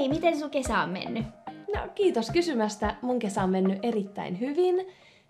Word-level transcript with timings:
hei, 0.00 0.08
miten 0.08 0.38
sun 0.38 0.50
kesä 0.50 0.78
on 0.78 0.88
mennyt? 0.88 1.24
No 1.74 1.80
kiitos 1.94 2.30
kysymästä. 2.30 2.94
Mun 3.02 3.18
kesä 3.18 3.42
on 3.42 3.50
mennyt 3.50 3.78
erittäin 3.82 4.40
hyvin. 4.40 4.86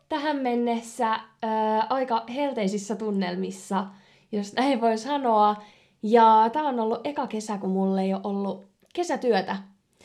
Tähän 0.09 0.37
mennessä 0.37 1.21
ää, 1.43 1.87
aika 1.91 2.25
helteisissä 2.35 2.97
tunnelmissa, 2.97 3.87
jos 4.33 4.53
näin 4.53 4.81
voi 4.81 4.99
sanoa. 4.99 5.57
Ja 6.03 6.51
tää 6.53 6.63
on 6.63 6.81
ollut 6.81 7.07
eka 7.07 7.27
kesä, 7.27 7.59
kun 7.59 7.71
mulla 7.71 8.01
ei 8.01 8.15
ole 8.15 8.21
ollut 8.25 8.65
kesätyötä. 8.95 9.57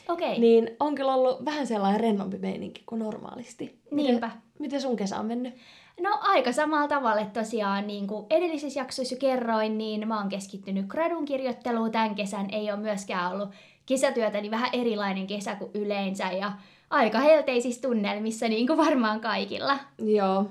Okei, 0.09 0.27
okay. 0.27 0.39
Niin 0.39 0.69
on 0.79 0.95
kyllä 0.95 1.13
ollut 1.13 1.45
vähän 1.45 1.67
sellainen 1.67 2.01
rennompi 2.01 2.37
meininki 2.37 2.83
kuin 2.85 2.99
normaalisti. 2.99 3.79
niinpä. 3.91 4.27
Miten, 4.27 4.41
miten 4.59 4.81
sun 4.81 4.95
kesä 4.95 5.19
on 5.19 5.25
mennyt? 5.25 5.53
No 5.99 6.17
aika 6.21 6.51
samalla 6.51 6.87
tavalla, 6.87 7.21
että 7.21 7.39
tosiaan 7.39 7.87
niin 7.87 8.07
kuin 8.07 8.25
edellisessä 8.29 8.79
jaksoissa 8.79 9.15
jo 9.15 9.19
kerroin, 9.19 9.77
niin 9.77 10.07
mä 10.07 10.19
oon 10.19 10.29
keskittynyt 10.29 10.85
gradun 10.87 11.25
kirjoitteluun. 11.25 11.91
Tämän 11.91 12.15
kesän 12.15 12.47
ei 12.51 12.71
ole 12.71 12.79
myöskään 12.79 13.31
ollut 13.31 13.49
kesätyötä, 13.85 14.41
niin 14.41 14.51
vähän 14.51 14.69
erilainen 14.73 15.27
kesä 15.27 15.55
kuin 15.55 15.71
yleensä 15.73 16.31
ja 16.31 16.51
aika 16.89 17.19
helteisissä 17.19 17.81
tunnelmissa, 17.81 18.47
niin 18.47 18.67
kuin 18.67 18.77
varmaan 18.77 19.21
kaikilla. 19.21 19.77
Joo. 19.97 20.45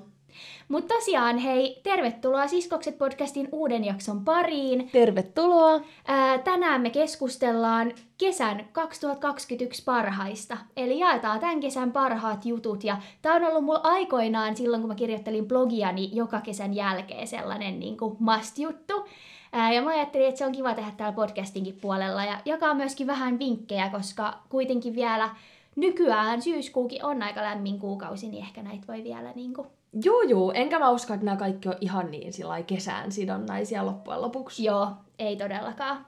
Mutta 0.68 0.94
tosiaan, 0.94 1.38
hei, 1.38 1.80
tervetuloa 1.82 2.48
Siskokset 2.48 2.98
podcastin 2.98 3.48
uuden 3.52 3.84
jakson 3.84 4.24
pariin. 4.24 4.90
Tervetuloa. 4.92 5.80
Ää, 6.06 6.38
tänään 6.38 6.80
me 6.80 6.90
keskustellaan 6.90 7.92
kesän 8.18 8.68
2021 8.72 9.82
parhaista. 9.84 10.56
Eli 10.76 10.98
jaetaan 10.98 11.40
tämän 11.40 11.60
kesän 11.60 11.92
parhaat 11.92 12.46
jutut. 12.46 12.84
Ja 12.84 12.96
tämä 13.22 13.34
on 13.34 13.44
ollut 13.44 13.64
mulla 13.64 13.80
aikoinaan 13.82 14.56
silloin, 14.56 14.82
kun 14.82 14.88
mä 14.88 14.94
kirjoittelin 14.94 15.48
blogiani 15.48 16.10
joka 16.12 16.40
kesän 16.40 16.74
jälkeen 16.74 17.28
sellainen 17.28 17.80
niin 17.80 17.96
must-juttu. 18.18 19.06
Ää, 19.56 19.72
ja 19.72 19.82
mä 19.82 19.90
ajattelin, 19.90 20.28
että 20.28 20.38
se 20.38 20.46
on 20.46 20.52
kiva 20.52 20.74
tehdä 20.74 20.90
täällä 20.96 21.14
podcastinkin 21.14 21.78
puolella 21.80 22.24
ja 22.24 22.40
jakaa 22.44 22.74
myöskin 22.74 23.06
vähän 23.06 23.38
vinkkejä, 23.38 23.88
koska 23.88 24.38
kuitenkin 24.48 24.94
vielä 24.94 25.30
nykyään 25.76 26.42
syyskuukin 26.42 27.04
on 27.04 27.22
aika 27.22 27.42
lämmin 27.42 27.78
kuukausi, 27.78 28.28
niin 28.28 28.44
ehkä 28.44 28.62
näitä 28.62 28.86
voi 28.88 29.04
vielä 29.04 29.32
niin 29.32 29.54
kuin 29.54 29.68
Joo, 30.04 30.22
joo. 30.22 30.52
Enkä 30.52 30.78
mä 30.78 30.90
usko, 30.90 31.14
että 31.14 31.24
nämä 31.24 31.36
kaikki 31.36 31.68
on 31.68 31.76
ihan 31.80 32.10
niin 32.10 32.32
sillä 32.32 32.62
kesään 32.62 33.12
sidonnaisia 33.12 33.86
loppujen 33.86 34.22
lopuksi. 34.22 34.64
Joo, 34.64 34.88
ei 35.18 35.36
todellakaan. 35.36 36.06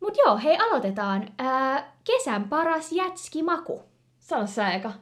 Mut 0.00 0.16
joo, 0.24 0.38
hei 0.38 0.56
aloitetaan. 0.56 1.28
Ää, 1.38 1.92
kesän 2.04 2.48
paras 2.48 2.92
jätskimaku. 2.92 3.82
Sano 4.18 4.46
sä 4.46 4.70
eka. 4.70 4.92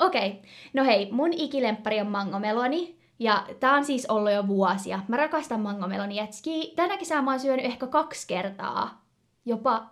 Okei, 0.00 0.28
okay. 0.28 0.40
no 0.72 0.84
hei, 0.84 1.12
mun 1.12 1.32
ikilemppari 1.32 2.00
on 2.00 2.06
mangomeloni. 2.06 3.03
Ja 3.18 3.46
tää 3.60 3.74
on 3.74 3.84
siis 3.84 4.06
ollut 4.06 4.32
jo 4.32 4.48
vuosia. 4.48 5.00
Mä 5.08 5.16
rakastan 5.16 5.60
mangomeloni 5.60 6.16
jätskiä. 6.16 6.64
Tänä 6.76 6.96
kesänä 6.96 7.22
mä 7.22 7.30
oon 7.30 7.40
syönyt 7.40 7.64
ehkä 7.64 7.86
kaksi 7.86 8.26
kertaa. 8.26 9.04
Jopa, 9.46 9.86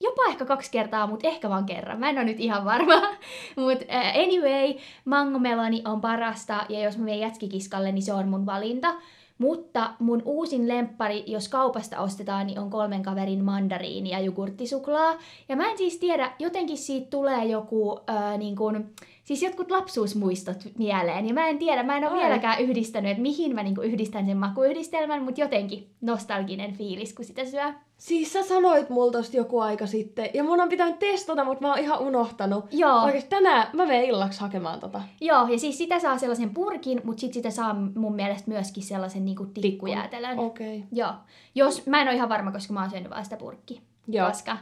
jopa 0.00 0.24
ehkä 0.28 0.44
kaksi 0.44 0.70
kertaa, 0.70 1.06
mutta 1.06 1.28
ehkä 1.28 1.48
vaan 1.50 1.66
kerran. 1.66 2.00
Mä 2.00 2.10
en 2.10 2.16
ole 2.16 2.24
nyt 2.24 2.40
ihan 2.40 2.64
varma. 2.64 2.94
Mutta 3.56 3.84
uh, 3.84 4.22
anyway, 4.22 4.74
mangomeloni 5.04 5.82
on 5.84 6.00
parasta. 6.00 6.66
Ja 6.68 6.80
jos 6.80 6.98
mä 6.98 7.04
menen 7.04 7.20
jätskikiskalle, 7.20 7.92
niin 7.92 8.02
se 8.02 8.12
on 8.12 8.28
mun 8.28 8.46
valinta. 8.46 8.94
Mutta 9.38 9.90
mun 9.98 10.22
uusin 10.24 10.68
lemppari, 10.68 11.24
jos 11.26 11.48
kaupasta 11.48 12.00
ostetaan, 12.00 12.46
niin 12.46 12.58
on 12.58 12.70
kolmen 12.70 13.02
kaverin 13.02 13.44
mandariini 13.44 14.10
ja 14.10 14.20
jogurttisuklaa. 14.20 15.18
Ja 15.48 15.56
mä 15.56 15.70
en 15.70 15.78
siis 15.78 15.98
tiedä, 15.98 16.32
jotenkin 16.38 16.78
siitä 16.78 17.10
tulee 17.10 17.44
joku, 17.44 18.00
ää, 18.06 18.36
niin 18.36 18.56
kun, 18.56 18.90
siis 19.26 19.42
jotkut 19.42 19.70
lapsuusmuistot 19.70 20.64
mieleen. 20.78 21.28
Ja 21.28 21.34
mä 21.34 21.48
en 21.48 21.58
tiedä, 21.58 21.82
mä 21.82 21.96
en 21.96 22.04
ole 22.04 22.12
Ai. 22.12 22.22
vieläkään 22.22 22.62
yhdistänyt, 22.62 23.10
että 23.10 23.22
mihin 23.22 23.54
mä 23.54 23.62
niin 23.62 23.82
yhdistän 23.82 24.26
sen 24.26 24.36
makuyhdistelmän, 24.36 25.22
mutta 25.22 25.40
jotenkin 25.40 25.90
nostalginen 26.00 26.72
fiilis, 26.72 27.14
kun 27.14 27.24
sitä 27.24 27.44
syö. 27.44 27.72
Siis 27.96 28.32
sä 28.32 28.42
sanoit 28.42 28.90
mulla 28.90 29.18
joku 29.32 29.60
aika 29.60 29.86
sitten, 29.86 30.30
ja 30.34 30.44
mun 30.44 30.60
on 30.60 30.68
pitänyt 30.68 30.98
testata, 30.98 31.44
mutta 31.44 31.66
mä 31.66 31.70
oon 31.70 31.78
ihan 31.78 32.00
unohtanut. 32.00 32.64
Joo. 32.72 33.02
Oikeesti 33.02 33.30
tänään 33.30 33.68
mä 33.72 33.86
menen 33.86 34.04
illaksi 34.04 34.40
hakemaan 34.40 34.80
tota. 34.80 35.02
Joo, 35.20 35.46
ja 35.48 35.58
siis 35.58 35.78
sitä 35.78 35.98
saa 35.98 36.18
sellaisen 36.18 36.54
purkin, 36.54 37.00
mutta 37.04 37.20
sit 37.20 37.32
sitä 37.32 37.50
saa 37.50 37.74
mun 37.94 38.14
mielestä 38.14 38.50
myöskin 38.50 38.82
sellaisen 38.82 39.24
niin 39.24 39.36
tikkujäätelön. 39.60 40.38
Okei. 40.38 40.76
Okay. 40.76 40.88
Joo. 40.92 41.12
Jos, 41.54 41.86
mä 41.86 42.02
en 42.02 42.08
ole 42.08 42.16
ihan 42.16 42.28
varma, 42.28 42.52
koska 42.52 42.72
mä 42.72 42.80
oon 42.80 42.90
syönyt 42.90 43.10
vaan 43.10 43.24
sitä 43.24 43.36
purkki. 43.36 43.80
Joo. 44.08 44.28
Koska 44.28 44.56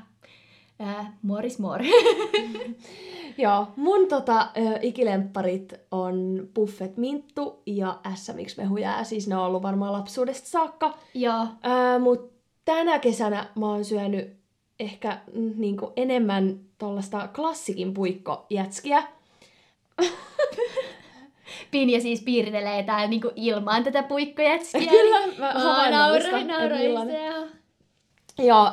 äh, 0.81 1.07
more 1.23 1.47
is 1.47 1.59
more. 1.59 1.85
Joo, 3.39 3.67
mun 3.77 4.09
tota, 4.09 4.49
ikilempparit 4.83 5.75
on 5.91 6.49
Buffet 6.55 6.97
Minttu 6.97 7.63
ja 7.67 7.99
SMX 8.15 8.57
Mehujää, 8.57 9.05
siis 9.05 9.29
ne 9.29 9.37
on 9.37 9.45
ollut 9.45 9.63
varmaan 9.63 9.93
lapsuudesta 9.93 10.49
saakka. 10.49 10.99
Joo. 11.15 11.47
Ää, 11.63 11.99
mut 11.99 12.33
tänä 12.65 12.99
kesänä 12.99 13.47
mä 13.59 13.67
oon 13.67 13.85
syönyt 13.85 14.37
ehkä 14.81 15.19
mm, 15.35 15.53
niinku 15.57 15.93
enemmän 15.97 16.61
tollasta 16.79 17.29
klassikin 17.35 17.95
puikkojätskiä. 17.95 19.03
Pinja 21.71 22.01
siis 22.01 22.23
piirtelee 22.23 22.83
täällä 22.83 23.07
niinku 23.07 23.31
ilmaan 23.37 23.85
tätä 23.85 24.03
puikkojätskiä. 24.03 24.91
Kyllä, 25.01 25.27
niin- 25.27 25.41
mä 25.41 25.53
havainnollistan, 25.53 26.47
nauroin, 26.47 26.95
nauroin. 26.95 27.55
Joo, 28.39 28.73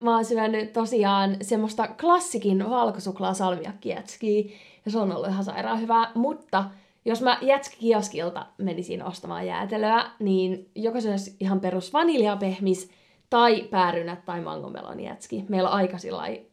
mä 0.00 0.14
oon 0.14 0.24
syönyt 0.24 0.72
tosiaan 0.72 1.36
semmoista 1.42 1.88
klassikin 2.00 2.70
valkosuklaasalmiakkijätskiä, 2.70 4.44
ja 4.84 4.90
se 4.90 4.98
on 4.98 5.12
ollut 5.12 5.28
ihan 5.28 5.44
sairaan 5.44 5.80
hyvää, 5.80 6.10
mutta 6.14 6.64
jos 7.04 7.22
mä 7.22 7.38
jätskikioskilta 7.42 8.46
menisin 8.58 9.04
ostamaan 9.04 9.46
jäätelöä, 9.46 10.10
niin 10.18 10.70
joko 10.74 11.00
se 11.00 11.10
olisi 11.10 11.36
ihan 11.40 11.60
perus 11.60 11.92
vaniljapehmis, 11.92 12.90
tai 13.30 13.62
päärynät 13.62 14.24
tai 14.24 14.40
mangomeloni 14.40 15.06
jätski. 15.06 15.44
Meillä 15.48 15.68
on 15.70 15.74
aika 15.76 15.96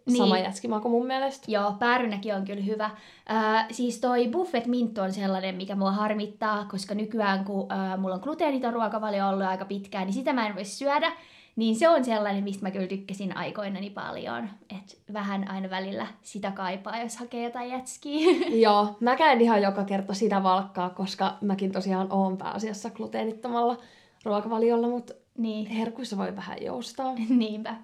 Niin. 0.05 0.17
sama 0.17 0.37
jätskimaku 0.37 0.89
mun 0.89 1.07
mielestä. 1.07 1.51
Joo, 1.51 1.73
päärynäkin 1.79 2.35
on 2.35 2.45
kyllä 2.45 2.63
hyvä. 2.63 2.89
Äh, 3.31 3.65
siis 3.71 3.99
toi 3.99 4.27
buffet 4.27 4.67
mint 4.67 4.97
on 4.97 5.13
sellainen, 5.13 5.55
mikä 5.55 5.75
mua 5.75 5.91
harmittaa, 5.91 6.65
koska 6.71 6.95
nykyään 6.95 7.45
kun 7.45 7.71
äh, 7.71 7.99
mulla 7.99 8.15
on 8.15 8.21
gluteeniton 8.23 8.73
ruokavalio 8.73 9.27
ollut 9.27 9.47
aika 9.47 9.65
pitkään, 9.65 10.05
niin 10.05 10.13
sitä 10.13 10.33
mä 10.33 10.47
en 10.47 10.55
voi 10.55 10.65
syödä. 10.65 11.11
Niin 11.55 11.75
se 11.75 11.89
on 11.89 12.05
sellainen, 12.05 12.43
mistä 12.43 12.63
mä 12.63 12.71
kyllä 12.71 12.87
tykkäsin 12.87 13.37
aikoinani 13.37 13.89
paljon. 13.89 14.49
Et 14.69 15.01
vähän 15.13 15.49
aina 15.49 15.69
välillä 15.69 16.07
sitä 16.21 16.51
kaipaa, 16.51 17.01
jos 17.01 17.17
hakee 17.17 17.43
jotain 17.43 17.69
jätskiä. 17.69 18.27
Joo, 18.65 18.97
mä 18.99 19.15
käyn 19.15 19.41
ihan 19.41 19.61
joka 19.61 19.83
kerta 19.83 20.13
sitä 20.13 20.43
valkkaa, 20.43 20.89
koska 20.89 21.37
mäkin 21.41 21.71
tosiaan 21.71 22.13
oon 22.13 22.37
pääasiassa 22.37 22.89
gluteenittomalla 22.89 23.77
ruokavaliolla, 24.25 24.87
mutta 24.87 25.13
niin. 25.37 25.67
herkuissa 25.67 26.17
voi 26.17 26.35
vähän 26.35 26.57
joustaa. 26.61 27.13
Niinpä. 27.29 27.75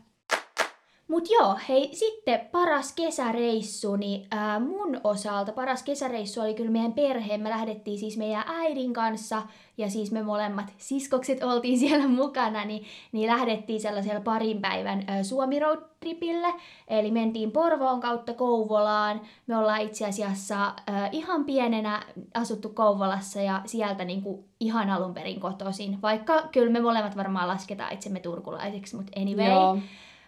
Mut 1.10 1.30
joo, 1.30 1.56
hei, 1.70 1.90
sitten 1.94 2.40
paras 2.52 2.94
kesäreissu, 2.94 3.96
niin 3.96 4.28
ää, 4.32 4.60
mun 4.60 5.02
osalta 5.04 5.52
paras 5.52 5.84
kesäreissu 5.84 6.42
oli 6.42 6.54
kyllä 6.54 6.72
meidän 6.72 6.94
perhe. 6.94 7.38
Me 7.38 7.50
lähdettiin 7.50 8.00
siis 8.00 8.18
meidän 8.18 8.44
äidin 8.48 8.94
kanssa, 8.94 9.42
ja 9.78 9.90
siis 9.90 10.12
me 10.12 10.24
molemmat 10.24 10.74
siskokset 10.78 11.44
oltiin 11.44 11.80
siellä 11.88 12.08
mukana, 12.08 12.66
niin, 12.66 12.86
niin 13.12 13.30
lähdettiin 13.30 13.82
sellaisella 13.82 14.22
parin 14.22 14.62
päivän 14.62 15.06
ä, 15.10 15.24
Suomi 15.24 15.60
road 15.60 15.80
tripille. 16.00 16.54
Eli 16.88 17.12
mentiin 17.12 17.52
Porvoon 17.52 18.00
kautta 18.00 18.34
Kouvolaan. 18.34 19.22
Me 19.48 19.58
ollaan 19.58 19.82
itse 19.82 20.06
asiassa 20.06 20.66
ä, 20.66 21.10
ihan 21.12 21.46
pienenä 21.46 22.04
asuttu 22.34 22.70
Kouvolassa 22.70 23.42
ja 23.42 23.62
sieltä 23.66 24.06
niinku 24.06 24.46
ihan 24.60 24.90
alun 24.90 25.14
perin 25.14 25.40
kotoisin. 25.40 26.02
Vaikka 26.02 26.42
kyllä 26.52 26.72
me 26.72 26.80
molemmat 26.82 27.18
varmaan 27.18 27.48
lasketaan 27.48 27.94
itsemme 27.94 28.20
turkulaiseksi, 28.20 28.96
mutta 28.96 29.20
anyway. 29.20 29.50
Joo. 29.50 29.78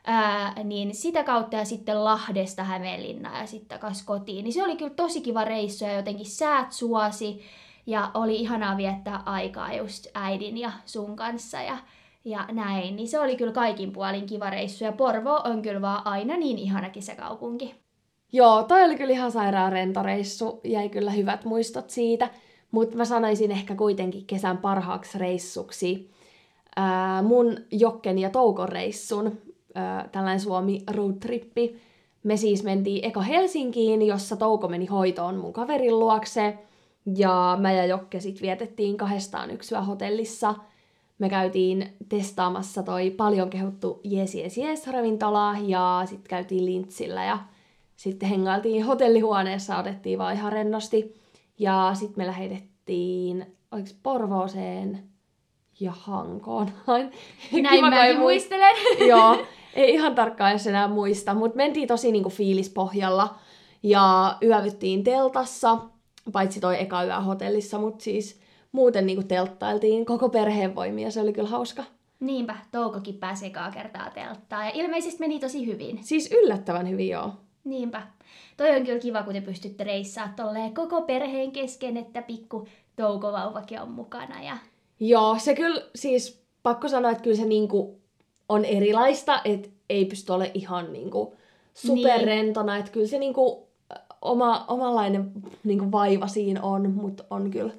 Ää, 0.06 0.64
niin 0.64 0.96
sitä 0.96 1.24
kautta 1.24 1.56
ja 1.56 1.66
sitten 1.66 2.04
Lahdesta 2.04 2.64
Hämeenlinnaan 2.64 3.42
ja 3.42 3.48
sitten 3.48 3.80
takas 3.80 4.04
kotiin. 4.04 4.44
Niin 4.44 4.54
se 4.54 4.64
oli 4.64 4.76
kyllä 4.76 4.94
tosi 4.96 5.22
kiva 5.22 5.46
reissu 5.46 5.86
ja 5.86 5.94
jotenkin 5.94 6.26
säät 6.26 6.72
suosi 6.72 7.42
ja 7.88 8.12
oli 8.14 8.36
ihanaa 8.36 8.78
viettää 8.78 9.24
aikaa 9.26 9.74
just 9.74 10.08
äidin 10.14 10.58
ja 10.58 10.72
sun 10.86 11.16
kanssa 11.16 11.62
ja, 11.62 11.78
ja 12.26 12.46
näin. 12.52 12.96
Niin 12.96 13.08
se 13.08 13.20
oli 13.20 13.36
kyllä 13.36 13.52
kaikin 13.52 13.92
puolin 13.92 14.26
kiva 14.26 14.50
reissu 14.50 14.84
ja 14.84 14.92
Porvo 14.92 15.42
on 15.44 15.62
kyllä 15.62 15.82
vaan 15.82 16.08
aina 16.08 16.38
niin 16.38 16.58
ihana 16.58 16.90
kesäkaupunki. 16.90 17.76
Joo, 18.34 18.64
toi 18.64 18.84
oli 18.84 18.96
kyllä 18.96 19.14
ihan 19.14 19.32
sairaan 19.32 19.72
rento 19.72 20.04
reissu. 20.04 20.62
Jäi 20.64 20.90
kyllä 20.90 21.12
hyvät 21.12 21.46
muistot 21.46 21.90
siitä. 21.90 22.30
Mutta 22.72 22.98
mä 22.98 23.06
sanoisin 23.06 23.52
ehkä 23.52 23.76
kuitenkin 23.76 24.26
kesän 24.26 24.58
parhaaksi 24.58 25.18
reissuksi 25.18 26.12
ää, 26.76 27.22
mun 27.22 27.58
Jokken 27.72 28.20
ja 28.20 28.30
Toukon 28.30 28.70
reissun. 28.70 29.42
Ää, 29.76 30.10
tällainen 30.12 30.40
Suomi 30.40 30.84
roadtrippi. 30.92 31.82
Me 32.24 32.38
siis 32.38 32.64
mentiin 32.64 33.06
eka 33.06 33.22
Helsinkiin, 33.22 34.02
jossa 34.08 34.36
Touko 34.36 34.68
meni 34.68 34.86
hoitoon 34.86 35.36
mun 35.36 35.54
kaverin 35.54 36.00
luokse. 36.00 36.58
Ja 37.16 37.58
mä 37.62 37.72
ja 37.72 37.86
Jokke 37.86 38.20
sit 38.20 38.42
vietettiin 38.42 38.98
kahdestaan 38.98 39.52
yksyä 39.52 39.82
hotellissa. 39.82 40.56
Me 41.20 41.30
käytiin 41.30 41.94
testaamassa 42.10 42.84
toi 42.84 43.10
paljon 43.10 43.50
kehuttu 43.50 44.02
Yes 44.12 44.36
Yes 44.36 44.58
Yes 44.58 44.88
ravintola 44.88 45.56
ja 45.68 46.02
sitten 46.06 46.30
käytiin 46.30 46.66
Lintsillä 46.66 47.26
ja 47.26 47.40
sitten 47.96 48.30
hengailtiin 48.30 48.86
hotellihuoneessa, 48.86 49.78
otettiin 49.78 50.20
vaan 50.20 50.34
ihan 50.34 50.54
rennosti. 50.54 51.16
Ja 51.60 51.92
sitten 51.94 52.24
me 52.24 52.28
lähetettiin, 52.28 53.46
oliko 53.72 53.90
Porvooseen 54.04 55.04
ja 55.80 55.92
Hankoon. 55.92 56.68
Näin 56.88 57.12
Näin 57.64 57.90
mäkin 57.90 58.20
muistelen. 58.20 58.76
Joo, 59.08 59.38
ei 59.74 59.94
ihan 59.94 60.16
tarkkaan 60.16 60.52
edes 60.52 60.68
enää 60.68 60.88
muista, 60.88 61.34
mutta 61.34 61.58
mentiin 61.58 61.88
tosi 61.88 62.12
niinku 62.12 62.30
fiilispohjalla 62.30 63.36
ja 63.84 64.38
yövyttiin 64.44 65.04
teltassa, 65.04 65.78
paitsi 66.32 66.60
toi 66.60 66.82
eka 66.82 67.04
yö 67.04 67.20
hotellissa, 67.20 67.80
mutta 67.80 68.04
siis 68.04 68.40
muuten 68.72 69.06
niinku 69.06 69.24
telttailtiin 69.24 70.06
koko 70.06 70.30
perheen 70.30 70.76
voimia, 70.76 71.12
se 71.12 71.22
oli 71.22 71.34
kyllä 71.34 71.50
hauska. 71.50 71.84
Niinpä, 72.20 72.56
Toukokin 72.72 73.16
pääsi 73.16 73.46
ekaa 73.46 73.72
kertaa 73.72 74.10
telttaa 74.10 74.66
ja 74.66 74.72
ilmeisesti 74.74 75.20
meni 75.20 75.40
tosi 75.40 75.66
hyvin. 75.66 76.00
Siis 76.04 76.32
yllättävän 76.32 76.90
hyvin, 76.90 77.10
joo. 77.10 77.32
Niinpä. 77.64 78.08
Toi 78.58 78.76
on 78.76 78.86
kyllä 78.86 79.00
kiva, 79.00 79.24
kun 79.24 79.34
te 79.34 79.42
pystytte 79.42 79.84
reissaa 79.84 80.34
tolleen 80.36 80.74
koko 80.74 81.02
perheen 81.02 81.52
kesken, 81.52 81.98
että 81.98 82.22
pikku 82.22 82.68
toukovauvakin 82.96 83.82
on 83.82 83.92
mukana. 83.92 84.44
Ja... 84.44 84.58
Joo, 85.00 85.36
se 85.40 85.56
kyllä 85.56 85.82
siis 85.96 86.44
pakko 86.64 86.88
sanoa, 86.88 87.12
että 87.12 87.24
kyllä 87.24 87.38
se 87.38 87.46
niinku 87.46 88.01
on 88.50 88.66
erilaista, 88.66 89.42
että 89.46 89.70
ei 89.90 90.06
pysty 90.06 90.32
olemaan 90.32 90.56
ihan 90.58 90.94
niinku 90.94 91.36
superrentona, 91.74 92.74
niin. 92.74 92.80
että 92.80 92.92
kyllä 92.92 93.08
se 93.08 93.20
niinku 93.20 93.68
oma, 94.22 94.66
omanlainen 94.68 95.32
niinku 95.64 95.92
vaiva 95.92 96.28
siinä 96.28 96.62
on, 96.62 96.92
mutta 96.92 97.24
on 97.30 97.52
kyllä 97.52 97.74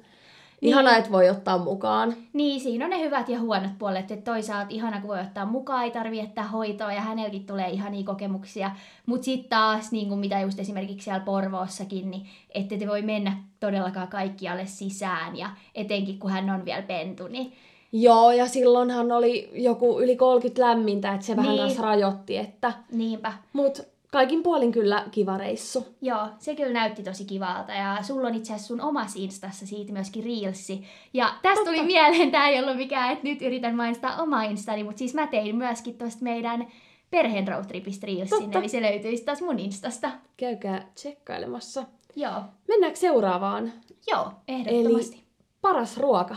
niin. 0.63 0.69
Ihana, 0.69 0.97
että 0.97 1.11
voi 1.11 1.29
ottaa 1.29 1.57
mukaan. 1.57 2.13
Niin, 2.33 2.61
siinä 2.61 2.85
on 2.85 2.91
ne 2.91 2.99
hyvät 2.99 3.29
ja 3.29 3.39
huonot 3.39 3.71
puolet, 3.79 4.11
että 4.11 4.31
toisaalta 4.31 4.67
ihana, 4.69 5.01
kun 5.01 5.09
voi 5.09 5.19
ottaa 5.19 5.45
mukaan, 5.45 5.83
ei 5.83 5.91
tarvi 5.91 6.17
jättää 6.17 6.47
hoitoa 6.47 6.93
ja 6.93 7.01
hänelläkin 7.01 7.45
tulee 7.45 7.69
ihania 7.69 8.05
kokemuksia. 8.05 8.71
Mutta 9.05 9.25
sitten 9.25 9.49
taas, 9.49 9.91
niin 9.91 10.07
kuin 10.07 10.19
mitä 10.19 10.39
just 10.39 10.59
esimerkiksi 10.59 11.03
siellä 11.03 11.19
Porvoossakin, 11.19 12.11
niin 12.11 12.25
ette 12.49 12.77
te 12.77 12.87
voi 12.87 13.01
mennä 13.01 13.37
todellakaan 13.59 14.07
kaikkialle 14.07 14.65
sisään 14.65 15.37
ja 15.37 15.49
etenkin 15.75 16.19
kun 16.19 16.31
hän 16.31 16.49
on 16.49 16.65
vielä 16.65 16.81
pentu, 16.81 17.27
niin 17.27 17.53
Joo, 17.95 18.31
ja 18.31 18.47
silloinhan 18.47 19.11
oli 19.11 19.49
joku 19.53 20.01
yli 20.01 20.15
30 20.15 20.61
lämmintä, 20.61 21.13
että 21.13 21.25
se 21.25 21.35
niin. 21.35 21.43
vähän 21.43 21.57
kanssa 21.57 21.81
rajoitti, 21.81 22.37
että... 22.37 22.73
Niinpä. 22.91 23.33
Mut 23.53 23.81
kaikin 24.11 24.43
puolin 24.43 24.71
kyllä 24.71 25.05
kiva 25.11 25.37
reissu. 25.37 25.85
Joo, 26.01 26.27
se 26.39 26.55
kyllä 26.55 26.73
näytti 26.73 27.03
tosi 27.03 27.25
kivalta 27.25 27.73
ja 27.73 27.97
sulla 28.01 28.27
on 28.27 28.35
itse 28.35 28.53
asiassa 28.53 28.67
sun 28.67 28.81
omassa 28.81 29.19
instassa 29.19 29.67
siitä 29.67 29.93
myöskin 29.93 30.23
reelsi. 30.23 30.83
Ja 31.13 31.33
tästä 31.41 31.65
tuli 31.65 31.83
mieleen, 31.83 32.31
tämä 32.31 32.49
ei 32.49 32.59
ollut 32.59 32.77
mikään, 32.77 33.13
että 33.13 33.23
nyt 33.23 33.41
yritän 33.41 33.75
mainostaa 33.75 34.21
oma 34.21 34.43
instani, 34.43 34.83
mutta 34.83 34.99
siis 34.99 35.13
mä 35.13 35.27
tein 35.27 35.55
myöskin 35.55 35.97
tuosta 35.97 36.23
meidän 36.23 36.67
perheen 37.11 37.47
roadtripistä 37.47 38.07
reelsin, 38.07 38.57
eli 38.57 38.69
se 38.69 38.81
löytyisi 38.81 39.23
taas 39.23 39.41
mun 39.41 39.59
instasta. 39.59 40.11
Käykää 40.37 40.87
tsekkailemassa. 40.95 41.83
Joo. 42.15 42.41
Mennäänkö 42.67 42.99
seuraavaan? 42.99 43.73
Joo, 44.07 44.31
ehdottomasti. 44.47 45.15
Eli 45.15 45.23
paras 45.61 45.97
ruoka. 45.97 46.35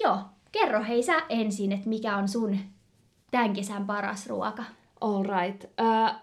Joo, 0.00 0.18
kerro 0.52 0.84
hei 0.88 1.02
sä 1.02 1.22
ensin, 1.28 1.72
että 1.72 1.88
mikä 1.88 2.16
on 2.16 2.28
sun 2.28 2.58
tämän 3.30 3.52
kesän 3.52 3.86
paras 3.86 4.26
ruoka. 4.26 4.64
All 5.00 5.22
right. 5.22 5.64
Uh, 5.64 6.16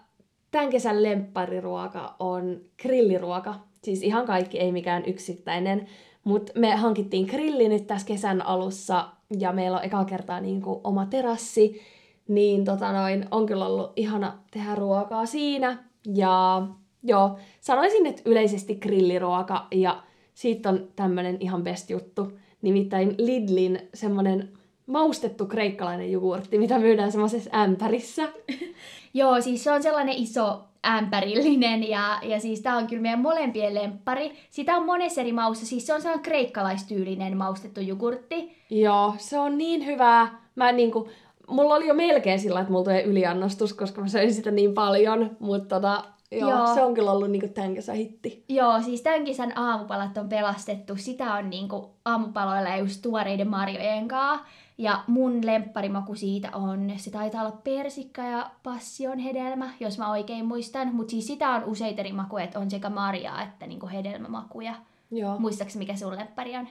tämän 0.50 0.70
kesän 0.70 1.02
lemppariruoka 1.02 2.14
on 2.18 2.60
grilliruoka. 2.82 3.54
Siis 3.82 4.02
ihan 4.02 4.26
kaikki, 4.26 4.58
ei 4.58 4.72
mikään 4.72 5.02
yksittäinen. 5.06 5.86
Mutta 6.24 6.52
me 6.56 6.76
hankittiin 6.76 7.26
grilli 7.26 7.68
nyt 7.68 7.86
tässä 7.86 8.06
kesän 8.06 8.46
alussa 8.46 9.08
ja 9.38 9.52
meillä 9.52 9.76
on 9.76 9.84
eka 9.84 10.04
kertaa 10.04 10.40
niin 10.40 10.62
kuin 10.62 10.80
oma 10.84 11.06
terassi. 11.06 11.80
Niin 12.28 12.64
tota 12.64 12.92
noin, 12.92 13.26
on 13.30 13.46
kyllä 13.46 13.66
ollut 13.66 13.92
ihana 13.96 14.38
tehdä 14.50 14.74
ruokaa 14.74 15.26
siinä. 15.26 15.84
Ja 16.14 16.62
joo, 17.02 17.38
sanoisin, 17.60 18.06
että 18.06 18.22
yleisesti 18.24 18.74
grilliruoka 18.74 19.66
ja 19.70 20.02
siitä 20.34 20.68
on 20.68 20.88
tämmönen 20.96 21.36
ihan 21.40 21.62
best 21.62 21.90
juttu. 21.90 22.32
Nimittäin 22.62 23.14
Lidlin 23.18 23.78
semmonen 23.94 24.48
maustettu 24.86 25.46
kreikkalainen 25.46 26.12
jogurtti, 26.12 26.58
mitä 26.58 26.78
myydään 26.78 27.12
semmoisessa 27.12 27.50
ämpärissä. 27.54 28.28
Joo, 29.14 29.40
siis 29.40 29.64
se 29.64 29.72
on 29.72 29.82
sellainen 29.82 30.14
iso 30.14 30.60
ämpärillinen 30.86 31.88
ja, 31.88 32.18
ja 32.22 32.40
siis 32.40 32.60
tää 32.60 32.76
on 32.76 32.86
kyllä 32.86 33.02
meidän 33.02 33.20
molempien 33.20 33.74
lemppari. 33.74 34.32
Sitä 34.50 34.76
on 34.76 34.86
monessa 34.86 35.20
eri 35.20 35.32
maussa, 35.32 35.66
siis 35.66 35.86
se 35.86 35.94
on 35.94 36.02
sellainen 36.02 36.24
kreikkalaistyylinen 36.24 37.36
maustettu 37.36 37.80
jogurtti. 37.80 38.56
Joo, 38.70 39.14
se 39.18 39.38
on 39.38 39.58
niin 39.58 39.86
hyvää. 39.86 40.40
Mä 40.54 40.72
niinku, 40.72 41.08
mulla 41.48 41.74
oli 41.74 41.86
jo 41.86 41.94
melkein 41.94 42.40
sillä, 42.40 42.60
että 42.60 42.72
mulla 42.72 42.84
tulee 42.84 43.02
yliannostus, 43.02 43.74
koska 43.74 44.00
mä 44.00 44.08
söin 44.08 44.34
sitä 44.34 44.50
niin 44.50 44.74
paljon, 44.74 45.36
mutta 45.38 45.74
tota, 45.74 46.04
Joo, 46.32 46.50
Joo. 46.50 46.74
se 46.74 46.82
on 46.82 46.94
kyllä 46.94 47.10
ollut 47.10 47.30
niinku 47.30 47.48
tämän 47.48 47.74
kesän 47.74 47.96
hitti. 47.96 48.44
Joo, 48.48 48.82
siis 48.82 49.02
tämän 49.02 49.24
kesän 49.24 49.58
aamupalat 49.58 50.18
on 50.18 50.28
pelastettu. 50.28 50.96
Sitä 50.96 51.34
on 51.34 51.50
niinku 51.50 51.90
aamupaloilla 52.04 52.76
just 52.76 53.02
tuoreiden 53.02 53.48
marjojen 53.48 54.08
kanssa. 54.08 54.46
Ja 54.78 55.04
mun 55.06 55.46
lempparimaku 55.46 56.14
siitä 56.14 56.50
on, 56.52 56.92
se 56.96 57.10
taitaa 57.10 57.42
olla 57.42 57.58
persikka 57.64 58.22
ja 58.22 58.50
passion 58.62 59.18
hedelmä, 59.18 59.70
jos 59.80 59.98
mä 59.98 60.10
oikein 60.10 60.44
muistan. 60.44 60.94
Mutta 60.94 61.10
siis 61.10 61.26
sitä 61.26 61.50
on 61.50 61.64
useita 61.64 62.00
eri 62.00 62.12
makuja, 62.12 62.44
että 62.44 62.58
on 62.58 62.70
sekä 62.70 62.90
marjaa 62.90 63.42
että 63.42 63.66
niinku 63.66 63.88
hedelmämakuja. 63.88 64.74
Joo. 65.10 65.38
Muistaaks 65.38 65.76
mikä 65.76 65.96
sun 65.96 66.16
lemppari 66.16 66.56
on? 66.56 66.68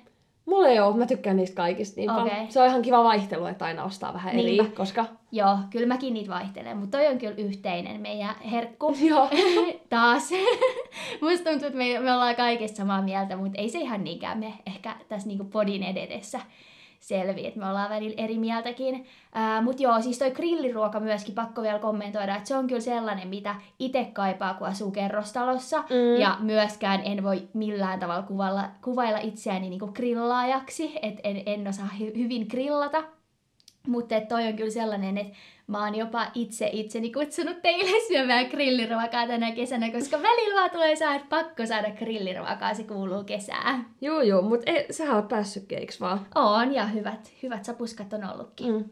Mulla 0.49 0.67
ei 0.67 0.79
ole, 0.79 0.97
mä 0.97 1.05
tykkään 1.05 1.35
niistä 1.35 1.55
kaikista 1.55 1.99
niin 2.01 2.11
okay. 2.11 2.29
Se 2.49 2.61
on 2.61 2.67
ihan 2.67 2.81
kiva 2.81 3.03
vaihtelu, 3.03 3.45
että 3.45 3.65
aina 3.65 3.83
ostaa 3.83 4.13
vähän 4.13 4.35
Niinpä. 4.35 4.63
eri, 4.63 4.71
koska... 4.71 5.05
Joo, 5.31 5.57
kyllä 5.69 5.87
mäkin 5.87 6.13
niitä 6.13 6.29
vaihtelen, 6.29 6.77
mutta 6.77 6.97
toi 6.97 7.07
on 7.07 7.17
kyllä 7.17 7.35
yhteinen 7.37 8.01
meidän 8.01 8.35
herkku. 8.51 8.95
Joo. 9.09 9.29
Taas. 9.89 10.29
Musta 11.21 11.49
tuntuu, 11.49 11.67
että 11.67 11.77
me, 11.77 11.99
me 11.99 12.13
ollaan 12.13 12.35
kaikesta 12.35 12.77
samaa 12.77 13.01
mieltä, 13.01 13.35
mutta 13.35 13.61
ei 13.61 13.69
se 13.69 13.79
ihan 13.79 14.03
niinkään 14.03 14.39
me 14.39 14.53
ehkä 14.67 14.95
tässä 15.09 15.27
niinku 15.27 15.43
podin 15.43 15.83
edetessä 15.83 16.39
selviä, 16.99 17.47
että 17.47 17.59
me 17.59 17.67
ollaan 17.69 17.89
välillä 17.89 18.23
eri 18.23 18.37
mieltäkin. 18.37 19.05
Mutta 19.63 19.83
joo, 19.83 20.01
siis 20.01 20.19
toi 20.19 20.31
grilliruoka 20.31 20.99
myöskin 20.99 21.35
pakko 21.35 21.61
vielä 21.61 21.79
kommentoida, 21.79 22.35
että 22.35 22.47
se 22.47 22.55
on 22.55 22.67
kyllä 22.67 22.81
sellainen, 22.81 23.27
mitä 23.27 23.55
itse 23.79 24.09
kaipaa, 24.13 24.53
kun 24.53 24.67
asuu 24.67 24.91
kerrostalossa. 24.91 25.79
Mm. 25.79 26.21
Ja 26.21 26.37
myöskään 26.39 27.01
en 27.03 27.23
voi 27.23 27.47
millään 27.53 27.99
tavalla 27.99 28.23
kuvalla, 28.23 28.69
kuvailla 28.83 29.19
itseäni 29.19 29.69
niinku 29.69 29.87
grillaajaksi, 29.87 30.99
että 31.01 31.21
en, 31.23 31.43
en 31.45 31.67
osaa 31.67 31.89
hy- 31.99 32.17
hyvin 32.17 32.47
grillata. 32.49 33.03
Mutta 33.87 34.21
toi 34.21 34.47
on 34.47 34.55
kyllä 34.55 34.69
sellainen, 34.69 35.17
että 35.17 35.37
mä 35.67 35.83
oon 35.83 35.95
jopa 35.95 36.27
itse 36.33 36.69
itseni 36.73 37.11
kutsunut 37.11 37.61
teille 37.61 37.99
syömään 38.07 38.45
grilliruokaa 38.45 39.27
tänä 39.27 39.51
kesänä, 39.51 39.91
koska 39.91 40.17
välillä 40.21 40.55
vaan 40.55 40.71
tulee 40.71 40.95
saa, 40.95 41.15
että 41.15 41.27
pakko 41.29 41.65
saada 41.65 41.91
grilliruokaa, 41.91 42.73
se 42.73 42.83
kuuluu 42.83 43.23
kesään. 43.23 43.85
Joo, 44.01 44.21
joo, 44.21 44.41
mutta 44.41 44.71
sähän 44.91 45.15
oot 45.15 45.27
päässyt 45.27 45.65
keiks 45.67 46.01
vaan? 46.01 46.27
On, 46.35 46.73
ja 46.73 46.85
hyvät, 46.85 47.31
hyvät 47.43 47.65
sapuskat 47.65 48.13
on 48.13 48.29
ollutkin. 48.33 48.73
Mm. 48.73 48.85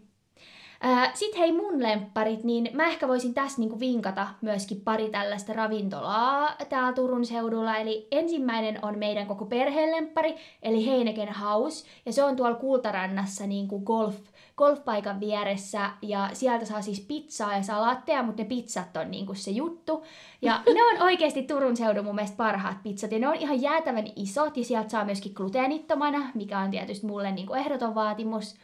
Sitten 1.14 1.40
hei 1.40 1.52
mun 1.52 1.84
lempparit, 1.84 2.44
niin 2.44 2.70
mä 2.74 2.88
ehkä 2.88 3.08
voisin 3.08 3.34
tässä 3.34 3.60
niinku 3.60 3.80
vinkata 3.80 4.28
myöskin 4.42 4.82
pari 4.82 5.10
tällaista 5.10 5.54
ravintolaa 5.54 6.56
täällä 6.70 6.94
Turun 6.94 7.26
seudulla. 7.26 7.78
Eli 7.78 8.08
ensimmäinen 8.12 8.80
on 8.82 8.98
meidän 8.98 9.28
koko 9.28 9.46
perheen 9.46 9.92
lemppari, 9.92 10.36
eli 10.64 10.86
Heineken 10.86 11.34
House. 11.34 11.88
Ja 12.06 12.14
se 12.14 12.24
on 12.24 12.36
tuolla 12.36 12.56
Kultarannassa 12.56 13.48
niinku 13.48 13.80
golf, 13.80 14.16
golfpaikan 14.58 15.20
vieressä. 15.20 15.90
Ja 16.02 16.30
sieltä 16.34 16.66
saa 16.66 16.82
siis 16.82 17.00
pizzaa 17.00 17.56
ja 17.56 17.64
salaatteja, 17.64 18.24
mutta 18.24 18.44
ne 18.44 18.50
pizzat 18.50 18.98
on 18.98 19.12
niinku 19.12 19.34
se 19.34 19.52
juttu. 19.52 20.06
Ja 20.42 20.62
ne 20.76 20.84
on 20.84 21.02
oikeasti 21.02 21.44
Turun 21.44 21.78
seudun 21.78 22.06
mun 22.06 22.16
mielestä 22.16 22.38
parhaat 22.38 22.84
pizzat. 22.84 23.12
Ja 23.12 23.20
ne 23.20 23.28
on 23.28 23.36
ihan 23.36 23.62
jäätävän 23.62 24.08
isot 24.16 24.58
ja 24.58 24.64
sieltä 24.64 24.90
saa 24.90 25.06
myöskin 25.06 25.32
gluteenittomana, 25.36 26.32
mikä 26.34 26.60
on 26.60 26.72
tietysti 26.72 27.08
mulle 27.08 27.32
niinku 27.32 27.54
ehdoton 27.54 27.96
vaatimus. 27.96 28.56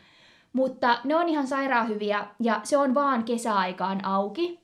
Mutta 0.54 1.00
ne 1.04 1.16
on 1.16 1.30
ihan 1.30 1.48
sairaan 1.48 1.88
hyviä 1.88 2.28
ja 2.40 2.60
se 2.64 2.78
on 2.78 2.94
vaan 2.94 3.24
kesäaikaan 3.24 4.06
auki. 4.06 4.60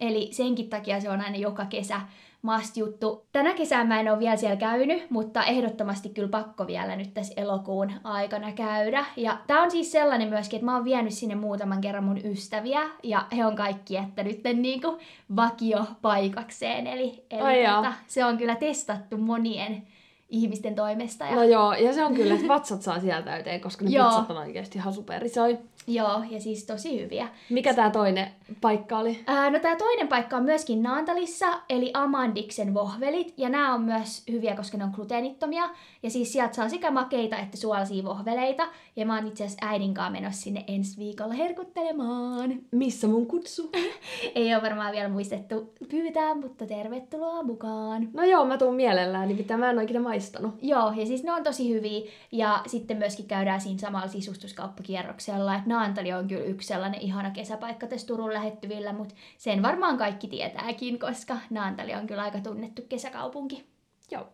Eli 0.00 0.28
senkin 0.32 0.70
takia 0.70 1.00
se 1.00 1.10
on 1.10 1.20
aina 1.20 1.36
joka 1.36 1.64
kesä 1.64 2.00
must 2.44 2.76
juttu. 2.76 3.26
Tänä 3.32 3.54
kesänä 3.54 3.84
mä 3.84 4.00
en 4.00 4.08
ole 4.08 4.18
vielä 4.18 4.36
siellä 4.36 4.56
käynyt, 4.56 5.10
mutta 5.10 5.44
ehdottomasti 5.44 6.08
kyllä 6.08 6.28
pakko 6.28 6.66
vielä 6.66 6.96
nyt 6.96 7.14
tässä 7.14 7.34
elokuun 7.36 7.92
aikana 8.04 8.52
käydä. 8.52 9.04
Ja 9.16 9.38
tää 9.46 9.62
on 9.62 9.70
siis 9.70 9.92
sellainen 9.92 10.28
myöskin, 10.28 10.56
että 10.56 10.64
mä 10.64 10.74
oon 10.74 10.84
vienyt 10.84 11.14
sinne 11.14 11.34
muutaman 11.34 11.80
kerran 11.80 12.04
mun 12.04 12.20
ystäviä, 12.24 12.80
ja 13.02 13.26
he 13.36 13.46
on 13.46 13.56
kaikki 13.56 13.94
jättänyt 13.94 14.40
niinku 14.54 14.98
vakio 15.36 15.84
paikakseen. 16.02 16.86
Eli, 16.86 17.24
eli 17.30 17.66
tota, 17.74 17.92
se 18.06 18.24
on 18.24 18.38
kyllä 18.38 18.54
testattu 18.54 19.16
monien 19.16 19.82
ihmisten 20.28 20.74
toimesta. 20.74 21.24
Ja... 21.24 21.34
No 21.34 21.42
joo, 21.42 21.72
ja 21.72 21.92
se 21.92 22.04
on 22.04 22.14
kyllä, 22.14 22.34
että 22.34 22.48
vatsat 22.48 22.82
saa 22.82 23.00
sieltä 23.00 23.30
täyteen, 23.30 23.60
koska 23.60 23.84
ne 23.84 23.90
pizzat 23.90 24.30
on 24.30 24.36
oikeasti 24.36 24.78
ihan 24.78 24.92
superisoja. 24.92 25.56
Joo, 25.86 26.22
ja 26.30 26.40
siis 26.40 26.64
tosi 26.66 27.02
hyviä. 27.02 27.28
Mikä 27.50 27.74
tää 27.74 27.90
toinen 27.90 28.28
paikka 28.60 28.98
oli? 28.98 29.24
Ää, 29.26 29.50
no 29.50 29.58
tämä 29.58 29.76
toinen 29.76 30.08
paikka 30.08 30.36
on 30.36 30.44
myöskin 30.44 30.82
Naantalissa, 30.82 31.46
eli 31.68 31.90
Amandiksen 31.94 32.74
vohvelit, 32.74 33.34
ja 33.36 33.48
nämä 33.48 33.74
on 33.74 33.82
myös 33.82 34.22
hyviä, 34.30 34.56
koska 34.56 34.78
ne 34.78 34.84
on 34.84 34.90
gluteenittomia. 34.94 35.70
Ja 36.02 36.10
siis 36.10 36.32
sieltä 36.32 36.54
saa 36.54 36.68
sekä 36.68 36.90
makeita 36.90 37.38
että 37.38 37.56
suolaisia 37.56 38.04
vohveleita, 38.04 38.68
ja 38.96 39.06
mä 39.06 39.14
oon 39.14 39.26
itse 39.26 39.44
asiassa 39.44 39.66
äidin 39.66 39.94
kanssa 39.94 40.12
menossa 40.12 40.42
sinne 40.42 40.64
ensi 40.66 40.98
viikolla 40.98 41.34
herkuttelemaan. 41.34 42.54
Missä 42.70 43.06
mun 43.06 43.26
kutsu? 43.26 43.70
Ei 44.34 44.54
ole 44.54 44.62
varmaan 44.62 44.92
vielä 44.92 45.08
muistettu 45.08 45.72
pyytää, 45.90 46.34
mutta 46.34 46.66
tervetuloa 46.66 47.42
mukaan. 47.42 48.08
No 48.12 48.24
joo, 48.24 48.44
mä 48.44 48.58
tuun 48.58 48.74
mielellään, 48.74 49.28
nimittäin 49.28 49.60
mä 49.60 49.70
en 49.70 49.76
ole 49.76 49.84
ikinä 49.84 50.00
maistanut. 50.00 50.54
Joo, 50.62 50.92
ja 50.96 51.06
siis 51.06 51.24
ne 51.24 51.32
on 51.32 51.42
tosi 51.42 51.74
hyviä, 51.74 52.10
ja 52.32 52.60
sitten 52.66 52.96
myöskin 52.96 53.26
käydään 53.26 53.60
siinä 53.60 53.78
samalla 53.78 54.08
sisustuskauppakierroksella, 54.08 55.54
että 55.54 55.68
Naantali 55.74 56.12
on 56.12 56.28
kyllä 56.28 56.44
yksi 56.44 56.68
sellainen 56.68 57.00
ihana 57.00 57.30
kesäpaikka 57.30 57.86
tässä 57.86 58.06
Turun 58.06 58.34
lähettyvillä, 58.34 58.92
mutta 58.92 59.14
sen 59.38 59.62
varmaan 59.62 59.98
kaikki 59.98 60.28
tietääkin, 60.28 60.98
koska 60.98 61.36
Naantali 61.50 61.94
on 61.94 62.06
kyllä 62.06 62.22
aika 62.22 62.40
tunnettu 62.40 62.82
kesäkaupunki. 62.88 63.64
Joo. 64.10 64.28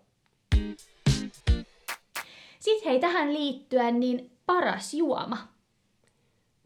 Sitten 2.59 2.91
hei 2.91 3.01
tähän 3.01 3.33
liittyen, 3.33 4.01
niin 4.01 4.31
paras 4.47 4.95
juoma. 4.95 5.39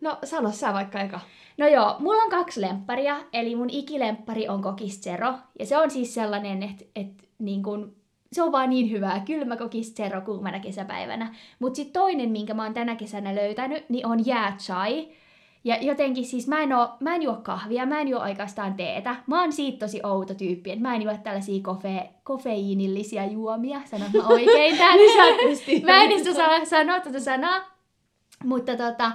No 0.01 0.19
sano 0.25 0.53
sä 0.53 0.73
vaikka 0.73 1.01
eka. 1.01 1.21
No 1.59 1.67
joo, 1.67 1.97
mulla 1.99 2.23
on 2.23 2.31
kaksi 2.31 2.61
lempparia, 2.61 3.17
eli 3.33 3.57
mun 3.57 3.71
ikilemppari 3.71 4.49
on 4.49 4.63
Kokis 4.63 5.01
Zero, 5.01 5.35
ja 5.59 5.67
se 5.67 5.79
on 5.79 5.91
siis 5.91 6.15
sellainen, 6.15 6.63
että 6.63 6.85
et, 6.97 7.29
niin 7.39 7.63
kun, 7.63 7.97
se 8.35 8.43
on 8.43 8.53
vaan 8.53 8.71
niin 8.71 8.91
hyvää, 8.91 9.21
kylmä 9.21 9.57
Kokis 9.57 9.95
Zero 9.95 10.21
kuumana 10.21 10.61
kesäpäivänä. 10.61 11.35
Mutta 11.59 11.77
sitten 11.77 12.01
toinen, 12.03 12.31
minkä 12.31 12.55
mä 12.55 12.63
oon 12.63 12.75
tänä 12.75 12.97
kesänä 12.97 13.35
löytänyt, 13.35 13.91
niin 13.91 14.07
on 14.07 14.27
jää 14.27 14.57
chai. 14.59 15.09
Ja 15.65 15.77
jotenkin 15.81 16.25
siis 16.25 16.49
mä 16.49 16.63
en, 16.63 16.73
oo, 16.73 16.89
mä 17.01 17.15
en 17.15 17.23
juo 17.23 17.37
kahvia, 17.43 17.87
mä 17.87 18.01
en 18.01 18.09
juo 18.09 18.21
oikeastaan 18.21 18.75
teetä. 18.75 19.17
Mä 19.27 19.41
oon 19.41 19.53
siitä 19.53 19.79
tosi 19.79 20.01
outo 20.03 20.35
tyyppi, 20.35 20.71
että 20.71 20.83
mä 20.83 20.95
en 20.95 21.03
juo 21.03 21.17
tällaisia 21.23 21.63
kofe, 21.63 22.11
kofeiinillisia 22.25 23.27
juomia. 23.27 23.81
Sanon 23.85 24.11
mä 24.15 24.29
oikein 24.29 24.79
tän. 24.79 24.99
mä 25.87 26.03
en 26.03 26.13
edes 26.13 26.29
osaa 26.29 26.65
sanoa 26.65 27.01
tätä 27.01 27.21
sanaa. 27.21 27.75
Mutta 28.45 28.77
tota, 28.77 29.13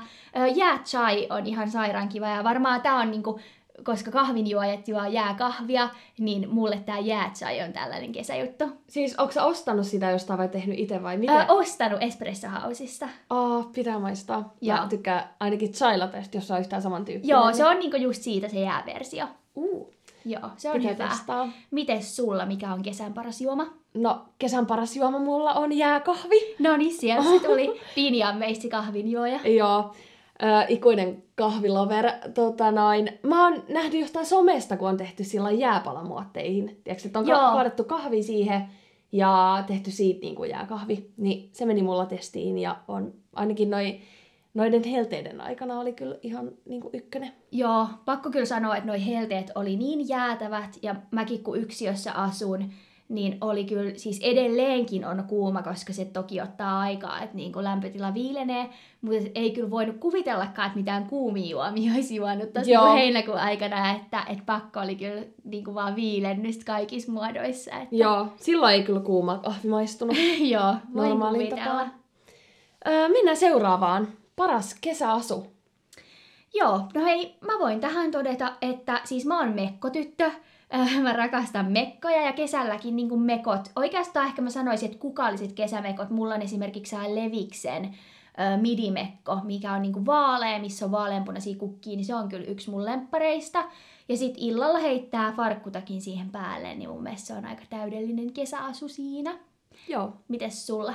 jää 0.55 0.77
chai 0.77 1.27
on 1.29 1.45
ihan 1.45 1.71
sairaan 1.71 2.09
kiva 2.09 2.27
ja 2.27 2.43
varmaan 2.43 2.81
tää 2.81 2.95
on 2.95 3.11
niinku, 3.11 3.39
koska 3.83 4.11
kahvinjuojat 4.11 4.87
juo 4.87 5.05
jääkahvia, 5.05 5.89
niin 6.19 6.49
mulle 6.49 6.81
tää 6.85 6.99
jää 6.99 7.31
chai 7.33 7.61
on 7.61 7.73
tällainen 7.73 8.11
kesäjuttu. 8.11 8.65
Siis 8.87 9.15
onko 9.15 9.31
sä 9.33 9.43
ostanut 9.45 9.85
sitä 9.87 10.11
jostain 10.11 10.37
vai 10.39 10.47
tehnyt 10.47 10.79
itse 10.79 11.03
vai 11.03 11.17
miten? 11.17 11.35
Ö, 11.35 11.45
ostanut 11.49 12.01
Espresso 12.03 12.47
Houseista. 12.63 13.09
Aa, 13.29 13.63
pitää 13.75 13.99
maistaa. 13.99 14.53
Joo. 14.61 14.77
Mä 14.77 14.87
tykkään 14.87 15.29
ainakin 15.39 15.71
chai-latesta, 15.71 16.37
jos 16.37 16.51
on 16.51 16.59
yhtään 16.59 16.81
samantyyppinen. 16.81 17.29
Joo, 17.29 17.53
se 17.53 17.65
on 17.65 17.79
niinku 17.79 17.97
just 17.97 18.21
siitä 18.21 18.47
se 18.49 18.59
jääversio. 18.59 19.25
Uh, 19.55 19.93
Joo, 20.25 20.41
se 20.57 20.69
on 20.69 20.77
pitää 20.77 20.93
hyvä. 20.93 21.07
testaa. 21.07 21.49
Mites 21.71 22.15
sulla, 22.15 22.45
mikä 22.45 22.73
on 22.73 22.81
kesän 22.81 23.13
paras 23.13 23.41
juoma? 23.41 23.65
No, 23.93 24.25
kesän 24.39 24.65
paras 24.65 24.95
juoma 24.95 25.19
mulla 25.19 25.53
on 25.53 25.73
jääkahvi. 25.77 26.55
No 26.59 26.77
niin, 26.77 26.93
siellä 26.93 27.23
se 27.23 27.47
tuli 27.47 27.81
Pinjan 27.95 28.37
meissi 28.37 28.69
kahvinjuoja. 28.69 29.39
Joo, 29.43 29.93
äh, 30.43 30.65
ikuinen 30.67 31.23
kahvilover. 31.35 32.11
Tota 32.33 32.71
noin. 32.71 33.19
Mä 33.23 33.43
oon 33.43 33.63
nähnyt 33.69 34.01
jostain 34.01 34.25
somesta, 34.25 34.77
kun 34.77 34.89
on 34.89 34.97
tehty 34.97 35.23
sillä 35.23 35.51
jääpalamuotteihin. 35.51 36.81
Tiedätkö, 36.83 37.07
että 37.07 37.19
on 37.19 37.27
Joo. 37.27 37.39
ka- 37.39 37.51
kaadettu 37.51 37.83
kahvi 37.83 38.23
siihen 38.23 38.61
ja 39.11 39.63
tehty 39.67 39.91
siitä 39.91 40.21
niin 40.21 40.35
kuin 40.35 40.49
jääkahvi. 40.49 41.11
Niin 41.17 41.49
se 41.53 41.65
meni 41.65 41.81
mulla 41.81 42.05
testiin 42.05 42.57
ja 42.57 42.75
on 42.87 43.13
ainakin 43.35 43.69
noi, 43.69 43.99
noiden 44.53 44.83
helteiden 44.83 45.41
aikana 45.41 45.79
oli 45.79 45.93
kyllä 45.93 46.15
ihan 46.21 46.51
niin 46.65 46.81
kuin 46.81 46.95
ykkönen. 46.95 47.31
Joo, 47.51 47.87
pakko 48.05 48.29
kyllä 48.29 48.45
sanoa, 48.45 48.75
että 48.75 48.87
noi 48.87 49.05
helteet 49.05 49.51
oli 49.55 49.75
niin 49.75 50.09
jäätävät, 50.09 50.77
ja 50.81 50.95
mäkin 51.11 51.43
kun 51.43 51.57
yksiössä 51.57 52.13
asun, 52.13 52.71
niin 53.09 53.37
oli 53.41 53.65
kyllä, 53.65 53.91
siis 53.95 54.19
edelleenkin 54.23 55.05
on 55.05 55.23
kuuma, 55.27 55.63
koska 55.63 55.93
se 55.93 56.05
toki 56.05 56.41
ottaa 56.41 56.79
aikaa, 56.79 57.21
että 57.21 57.35
niin 57.35 57.51
kuin 57.51 57.63
lämpötila 57.63 58.13
viilenee, 58.13 58.69
mutta 59.01 59.29
ei 59.35 59.51
kyllä 59.51 59.69
voinut 59.69 59.97
kuvitellakaan, 59.97 60.67
että 60.67 60.79
mitään 60.79 61.05
kuumia 61.05 61.49
juomia 61.49 61.93
olisi 61.93 62.15
juonut 62.15 62.53
tuossa 62.53 62.81
niin 62.81 62.93
heinäkuun 62.93 63.37
aikana, 63.37 63.91
että, 63.91 64.23
että 64.29 64.43
pakko 64.45 64.79
oli 64.79 64.95
kyllä 64.95 65.21
niin 65.43 65.63
kuin 65.63 65.75
vaan 65.75 65.95
viilennystä 65.95 66.65
kaikissa 66.65 67.11
muodoissa. 67.11 67.71
Että... 67.71 67.95
Joo, 67.95 68.27
silloin 68.35 68.73
ei 68.73 68.83
kyllä 68.83 68.99
kuuma 69.01 69.37
kahvi 69.37 69.69
maistunut. 69.69 70.17
Joo, 70.53 70.75
voin 70.93 71.19
kuvitella. 71.19 71.65
tapaan. 71.65 71.93
Öö, 72.87 73.09
mennään 73.09 73.37
seuraavaan. 73.37 74.07
Paras 74.35 74.75
kesäasu. 74.81 75.58
Joo, 76.53 76.81
no 76.93 77.05
hei, 77.05 77.37
mä 77.41 77.53
voin 77.59 77.79
tähän 77.79 78.11
todeta, 78.11 78.53
että 78.61 79.01
siis 79.03 79.25
mä 79.25 79.39
oon 79.39 79.53
mekkotyttö. 79.55 80.31
Äh, 80.73 81.01
Mä 81.01 81.13
rakastan 81.13 81.71
mekkoja 81.71 82.21
ja 82.21 82.33
kesälläkin 82.33 82.95
niin 82.95 83.09
kuin 83.09 83.21
mekot. 83.21 83.61
Oikeastaan 83.75 84.27
ehkä 84.27 84.41
mä 84.41 84.49
sanoisin, 84.49 84.85
että 84.89 85.01
kukalliset 85.01 85.53
kesämekot. 85.53 86.09
Mulla 86.09 86.33
on 86.35 86.41
esimerkiksi 86.41 86.95
Leviksen 86.95 87.85
äh, 87.85 88.61
midimekko, 88.61 89.39
mikä 89.43 89.73
on 89.73 89.81
niin 89.81 89.93
kuin 89.93 90.05
vaalea, 90.05 90.59
missä 90.59 90.85
on 90.85 90.91
vaaleanpunaisia 90.91 91.55
kukkia, 91.55 91.95
niin 91.95 92.05
se 92.05 92.15
on 92.15 92.29
kyllä 92.29 92.45
yksi 92.45 92.69
mun 92.69 92.85
lemppareista. 92.85 93.65
Ja 94.09 94.17
sit 94.17 94.33
illalla 94.37 94.79
heittää 94.79 95.31
farkkutakin 95.31 96.01
siihen 96.01 96.29
päälle, 96.29 96.75
niin 96.75 96.89
mun 96.89 97.03
mielestä 97.03 97.27
se 97.27 97.33
on 97.33 97.45
aika 97.45 97.63
täydellinen 97.69 98.33
kesäasu 98.33 98.87
siinä. 98.87 99.37
Joo. 99.87 100.13
Mites 100.27 100.67
sulla? 100.67 100.93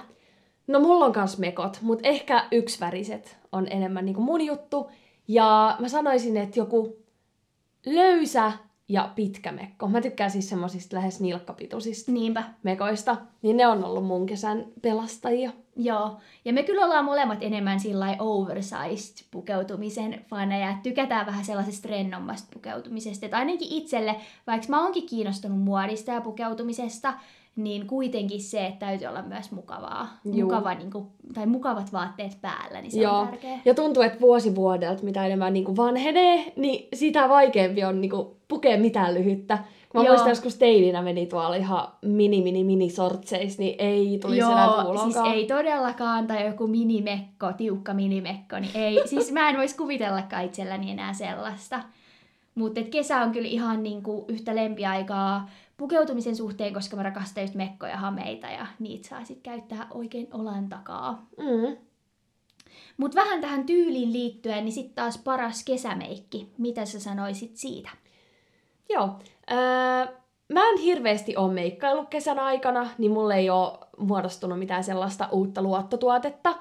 No 0.66 0.80
mulla 0.80 1.04
on 1.04 1.12
kans 1.12 1.38
mekot, 1.38 1.78
mutta 1.82 2.08
ehkä 2.08 2.44
yksiväriset 2.52 3.38
on 3.52 3.66
enemmän 3.70 4.04
niinku 4.04 4.20
mun 4.20 4.40
juttu. 4.40 4.90
Ja 5.28 5.76
mä 5.80 5.88
sanoisin, 5.88 6.36
että 6.36 6.60
joku 6.60 6.96
löysä 7.86 8.52
ja 8.88 9.10
pitkä 9.14 9.52
mekko. 9.52 9.88
Mä 9.88 10.00
tykkään 10.00 10.30
siis 10.30 10.48
semmosista 10.48 10.96
lähes 10.96 11.20
nilkkapituisista 11.20 12.12
Niinpä. 12.12 12.44
mekoista. 12.62 13.16
Niin 13.42 13.56
ne 13.56 13.66
on 13.66 13.84
ollut 13.84 14.06
mun 14.06 14.26
kesän 14.26 14.64
pelastajia. 14.82 15.50
Joo, 15.76 16.16
ja 16.44 16.52
me 16.52 16.62
kyllä 16.62 16.84
ollaan 16.84 17.04
molemmat 17.04 17.38
enemmän 17.40 17.80
sillä 17.80 18.16
oversized 18.18 19.26
pukeutumisen 19.30 20.24
faneja, 20.28 20.70
että 20.70 20.82
tykätään 20.82 21.26
vähän 21.26 21.44
sellaisesta 21.44 21.88
rennommasta 21.88 22.48
pukeutumisesta, 22.54 23.26
että 23.26 23.36
ainakin 23.36 23.68
itselle, 23.70 24.16
vaikka 24.46 24.68
mä 24.68 24.82
oonkin 24.82 25.06
kiinnostunut 25.06 25.60
muodista 25.60 26.12
ja 26.12 26.20
pukeutumisesta, 26.20 27.14
niin 27.56 27.86
kuitenkin 27.86 28.40
se, 28.42 28.66
että 28.66 28.86
täytyy 28.86 29.06
olla 29.06 29.22
myös 29.22 29.52
mukavaa, 29.52 30.08
Juu. 30.24 30.42
mukava, 30.42 30.74
niin 30.74 30.90
kuin, 30.90 31.06
tai 31.34 31.46
mukavat 31.46 31.92
vaatteet 31.92 32.38
päällä, 32.40 32.80
niin 32.80 32.92
se 32.92 33.00
Joo. 33.00 33.18
on 33.18 33.28
tärkeä. 33.28 33.58
Ja 33.64 33.74
tuntuu, 33.74 34.02
että 34.02 34.20
vuosi 34.20 34.54
vuodelta, 34.54 35.04
mitä 35.04 35.26
enemmän 35.26 35.52
niinku 35.52 35.76
vanhenee, 35.76 36.52
niin 36.56 36.88
sitä 36.94 37.28
vaikeampi 37.28 37.84
on 37.84 38.00
niinku 38.00 38.36
pukea 38.48 38.78
mitään 38.78 39.14
lyhyttä. 39.14 39.58
Mä 39.94 40.02
Joo. 40.02 40.08
muistan 40.08 40.28
joskus 40.28 40.56
teininä 40.56 41.02
meni 41.02 41.26
tuolla 41.26 41.54
ihan 41.54 41.88
mini 42.02 42.42
mini 42.42 42.64
mini 42.64 42.90
sortseis, 42.90 43.58
niin 43.58 43.74
ei 43.78 44.18
tulisi 44.22 44.40
enää 44.40 44.66
Joo, 44.66 45.02
siis 45.02 45.16
ei 45.34 45.46
todellakaan, 45.46 46.26
tai 46.26 46.46
joku 46.46 46.66
minimekko, 46.66 47.52
tiukka 47.52 47.94
minimekko, 47.94 48.58
niin 48.58 48.72
ei, 48.74 49.02
siis 49.10 49.32
mä 49.32 49.48
en 49.48 49.56
voisi 49.56 49.76
kuvitellakaan 49.76 50.44
itselläni 50.44 50.90
enää 50.90 51.12
sellaista. 51.12 51.80
Mutta 52.54 52.80
kesä 52.82 53.20
on 53.20 53.32
kyllä 53.32 53.48
ihan 53.48 53.82
niinku 53.82 54.24
yhtä 54.28 54.54
lempiaikaa 54.54 55.48
pukeutumisen 55.76 56.36
suhteen, 56.36 56.74
koska 56.74 56.96
mä 56.96 57.02
rakastan 57.02 57.44
just 57.44 57.54
mekkoja 57.54 57.92
ja 57.92 57.98
hameita 57.98 58.46
ja 58.46 58.66
niitä 58.78 59.08
saa 59.08 59.24
sitten 59.24 59.52
käyttää 59.52 59.86
oikein 59.90 60.28
olan 60.32 60.68
takaa. 60.68 61.26
Mm. 61.38 61.76
Mutta 62.96 63.20
vähän 63.20 63.40
tähän 63.40 63.66
tyyliin 63.66 64.12
liittyen, 64.12 64.64
niin 64.64 64.72
sitten 64.72 64.94
taas 64.94 65.18
paras 65.18 65.64
kesämeikki. 65.64 66.52
Mitä 66.58 66.84
sä 66.84 67.00
sanoisit 67.00 67.56
siitä? 67.56 67.90
Joo. 68.88 69.08
Öö, 69.50 70.14
mä 70.52 70.68
en 70.70 70.78
hirveästi 70.78 71.36
ole 71.36 71.52
meikkaillut 71.52 72.08
kesän 72.08 72.38
aikana, 72.38 72.90
niin 72.98 73.12
mulle 73.12 73.36
ei 73.36 73.50
ole 73.50 73.78
muodostunut 73.98 74.58
mitään 74.58 74.84
sellaista 74.84 75.28
uutta 75.32 75.62
luottotuotetta. 75.62 76.58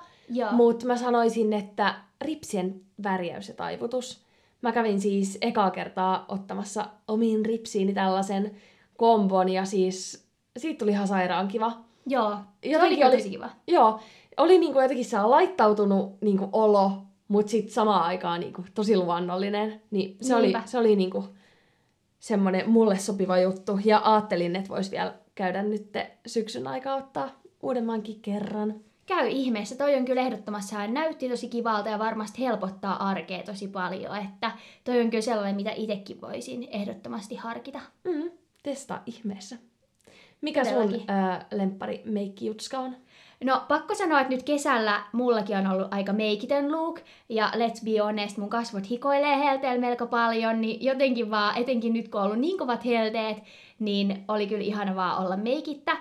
Mutta 0.52 0.86
mä 0.86 0.98
sanoisin, 0.98 1.54
että 1.54 1.96
ripsien 2.22 2.82
värjäys 3.04 3.48
ja 3.48 3.54
taivutus. 3.54 4.24
Mä 4.62 4.72
kävin 4.72 5.02
siis 5.02 5.38
ekaa 5.42 5.72
kertaa 5.72 6.26
ottamassa 6.28 6.86
omiin 7.08 7.46
ripsiini 7.46 7.94
tällaisen 7.94 8.56
kombon 9.04 9.50
ja 9.50 9.66
siis 9.66 10.28
siitä 10.58 10.78
tuli 10.80 10.92
ihan 10.92 11.08
sairaan 11.08 11.48
kiva. 11.48 11.72
Joo, 12.06 12.38
se 12.72 12.82
oli 12.82 12.96
kyllä 12.96 13.08
oli- 13.08 13.18
tosi 13.18 13.30
kiva. 13.30 13.50
Joo, 13.68 14.00
oli 14.38 14.58
niinku 14.58 14.82
jotenkin 14.82 15.06
saa 15.06 15.30
laittautunut 15.30 16.22
niinku 16.22 16.50
olo, 16.52 16.92
mutta 17.28 17.50
sitten 17.50 17.74
samaan 17.74 18.04
aikaan 18.04 18.40
niinku 18.40 18.66
tosi 18.76 18.98
luonnollinen. 18.98 19.82
Niin 19.92 20.18
se 20.22 20.36
oli, 20.36 20.42
Niinpä. 20.48 20.62
se 20.66 20.78
oli 20.78 20.96
niinku 20.96 21.26
semmoinen 22.20 22.70
mulle 22.70 22.98
sopiva 22.98 23.38
juttu. 23.40 23.80
Ja 23.86 24.02
ajattelin, 24.04 24.56
että 24.56 24.70
vois 24.70 24.92
vielä 24.92 25.14
käydä 25.36 25.64
nyt 25.64 25.90
syksyn 26.28 26.68
aikaa 26.68 26.96
ottaa 26.96 27.30
uudemmankin 27.64 28.20
kerran. 28.22 28.76
Käy 29.06 29.28
ihmeessä, 29.28 29.76
toi 29.76 29.96
on 29.96 30.06
kyllä 30.06 30.22
ehdottomassa, 30.22 30.76
hän 30.76 30.94
näytti 30.94 31.30
tosi 31.30 31.48
kivalta 31.50 31.90
ja 31.90 32.00
varmasti 32.00 32.42
helpottaa 32.42 33.10
arkea 33.10 33.44
tosi 33.44 33.68
paljon, 33.68 34.18
että 34.18 34.52
toi 34.84 35.02
on 35.02 35.10
kyllä 35.10 35.22
sellainen, 35.22 35.56
mitä 35.56 35.72
itsekin 35.76 36.22
voisin 36.22 36.68
ehdottomasti 36.72 37.36
harkita. 37.36 37.80
Mm, 38.04 38.32
testaa 38.64 39.04
ihmeessä. 39.06 39.58
Mikä 40.42 40.64
sun 40.64 40.74
Todellakin. 40.74 41.04
ää, 41.08 41.46
lemppari 41.52 42.02
meikki 42.06 42.46
jutska 42.46 42.80
on? 42.80 42.96
No, 43.44 43.62
pakko 43.68 43.96
sanoa, 43.96 44.22
että 44.22 44.34
nyt 44.34 44.44
kesällä 44.44 45.04
mullakin 45.14 45.58
on 45.58 45.68
ollut 45.68 45.94
aika 45.94 46.14
meikitön 46.14 46.72
look, 46.72 47.00
ja 47.30 47.52
let's 47.56 47.86
be 47.86 48.00
honest, 48.00 48.38
mun 48.38 48.50
kasvot 48.50 48.90
hikoilee 48.90 49.40
helteellä 49.40 49.82
melko 49.82 50.08
paljon, 50.08 50.62
niin 50.62 50.84
jotenkin 50.84 51.32
vaan, 51.32 51.58
etenkin 51.58 51.94
nyt 51.94 52.08
kun 52.08 52.22
on 52.22 52.26
ollut 52.26 52.40
niin 52.40 52.58
kovat 52.58 52.86
helteet, 52.86 53.38
niin 53.80 54.24
oli 54.28 54.48
kyllä 54.48 54.64
ihana 54.64 54.96
vaan 54.96 55.26
olla 55.26 55.38
meikittä. 55.38 55.98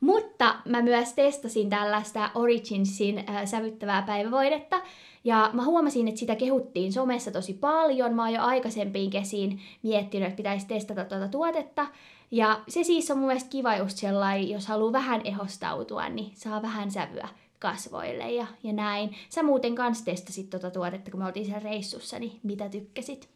Mutta 0.00 0.56
mä 0.64 0.82
myös 0.82 1.12
testasin 1.12 1.70
tällaista 1.70 2.30
Originsin 2.34 3.18
äh, 3.18 3.44
sävyttävää 3.44 4.02
päivävoidetta, 4.02 4.80
ja 5.24 5.50
mä 5.52 5.64
huomasin, 5.64 6.08
että 6.08 6.20
sitä 6.20 6.36
kehuttiin 6.36 6.92
somessa 6.92 7.30
tosi 7.30 7.54
paljon. 7.54 8.14
Mä 8.14 8.22
oon 8.22 8.32
jo 8.32 8.42
aikaisempiin 8.42 9.10
kesiin 9.10 9.60
miettinyt, 9.82 10.28
että 10.28 10.36
pitäisi 10.36 10.66
testata 10.66 11.04
tuota 11.04 11.28
tuotetta. 11.28 11.86
Ja 12.30 12.60
se 12.68 12.84
siis 12.84 13.10
on 13.10 13.18
mun 13.18 13.26
mielestä 13.26 13.50
kiva 13.50 13.76
just 13.76 13.96
sellainen, 13.96 14.50
jos 14.50 14.66
haluaa 14.66 14.92
vähän 14.92 15.20
ehostautua, 15.24 16.08
niin 16.08 16.32
saa 16.34 16.62
vähän 16.62 16.90
sävyä 16.90 17.28
kasvoille 17.58 18.30
ja, 18.30 18.46
ja 18.62 18.72
näin. 18.72 19.16
Sä 19.28 19.42
muuten 19.42 19.74
kans 19.74 20.02
testasit 20.02 20.50
tuota 20.50 20.70
tuotetta, 20.70 21.10
kun 21.10 21.20
me 21.20 21.26
oltiin 21.26 21.46
siellä 21.46 21.62
reissussa, 21.62 22.18
niin 22.18 22.40
mitä 22.42 22.68
tykkäsit? 22.68 23.28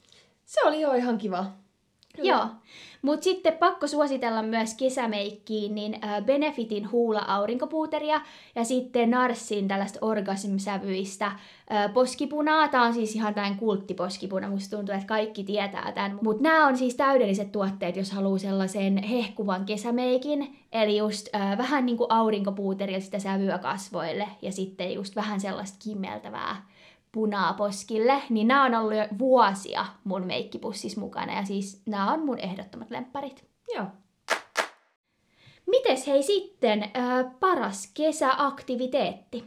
Se 0.45 0.61
oli 0.65 0.81
jo 0.81 0.93
ihan 0.93 1.19
kiva. 1.19 1.47
Kyllä. 2.17 2.31
Joo, 2.31 2.47
mutta 3.03 3.25
sitten 3.25 3.53
pakko 3.53 3.87
suositella 3.87 4.43
myös 4.43 4.75
kesämeikkiin, 4.75 5.75
niin 5.75 6.01
Benefitin 6.25 6.91
huula-aurinkopuuteria 6.91 8.21
ja 8.55 8.65
sitten 8.65 9.11
Narsin 9.11 9.69
tällaista 9.69 9.99
orgasm-sävyistä 10.03 11.33
poskipunaa. 11.95 12.69
Tämä 12.69 12.85
on 12.85 12.95
siis 12.95 13.15
ihan 13.15 13.35
tällainen 13.35 13.59
kulttiposkipuna, 13.59 14.49
musta 14.49 14.77
tuntuu, 14.77 14.95
että 14.95 15.07
kaikki 15.07 15.45
tietää 15.45 15.93
tämän. 15.93 16.19
Mutta 16.23 16.43
nämä 16.43 16.67
on 16.67 16.77
siis 16.77 16.95
täydelliset 16.95 17.53
tuotteet, 17.53 17.97
jos 17.97 18.13
haluaa 18.13 18.39
sellaisen 18.39 18.99
hehkuvan 19.03 19.65
kesämeikin. 19.65 20.57
Eli 20.73 20.97
just 20.97 21.29
äh, 21.35 21.59
vähän 21.59 21.87
niin 21.87 21.97
kuin 21.97 22.13
aurinkopuuteria 22.13 23.01
sitä 23.01 23.19
sävyä 23.19 23.59
kasvoille 23.59 24.29
ja 24.43 24.53
sitten 24.53 24.95
just 24.95 25.17
vähän 25.17 25.41
sellaista 25.41 25.79
kimmeltävää 25.85 26.57
punaa 27.15 27.53
poskille, 27.53 28.23
niin 28.31 28.49
nämä 28.49 28.65
on 28.65 28.75
ollut 28.75 28.95
jo 28.95 29.19
vuosia 29.19 29.87
mun 30.05 30.27
meikkipussissa 30.27 31.01
mukana 31.01 31.37
ja 31.37 31.45
siis 31.45 31.83
nämä 31.87 32.13
on 32.13 32.25
mun 32.25 32.39
ehdottomat 32.39 32.91
lempparit. 32.91 33.45
Joo. 33.75 33.87
Mites 35.67 36.07
hei 36.07 36.23
sitten 36.23 36.83
äh, 36.83 37.27
paras 37.41 37.91
kesäaktiviteetti? 37.95 39.45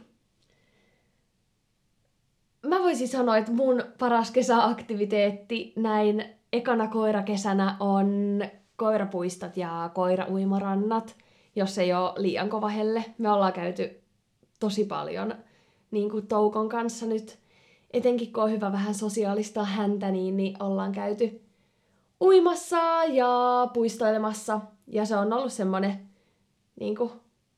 Mä 2.66 2.78
voisin 2.78 3.08
sanoa, 3.08 3.36
että 3.36 3.52
mun 3.52 3.84
paras 3.98 4.30
kesäaktiviteetti 4.30 5.72
näin 5.76 6.24
ekana 6.52 6.88
koirakesänä 6.88 7.76
on 7.80 8.40
koirapuistot 8.76 9.56
ja 9.56 9.90
koirauimarannat, 9.94 11.16
jos 11.56 11.78
ei 11.78 11.92
ole 11.92 12.12
liian 12.16 12.48
kova 12.48 12.68
helle. 12.68 13.04
Me 13.18 13.30
ollaan 13.30 13.52
käyty 13.52 14.00
tosi 14.60 14.84
paljon 14.84 15.34
niin 15.90 16.10
kuin 16.10 16.26
Toukon 16.26 16.68
kanssa 16.68 17.06
nyt 17.06 17.38
etenkin 17.92 18.32
kun 18.32 18.42
on 18.42 18.50
hyvä 18.50 18.72
vähän 18.72 18.94
sosiaalista 18.94 19.64
häntä, 19.64 20.10
niin, 20.10 20.36
niin 20.36 20.62
ollaan 20.62 20.92
käyty 20.92 21.40
uimassa 22.20 23.04
ja 23.04 23.68
puistoilemassa. 23.72 24.60
Ja 24.86 25.04
se 25.04 25.16
on 25.16 25.32
ollut 25.32 25.52
semmoinen, 25.52 26.08
niin 26.80 26.96
kuin, 26.96 27.10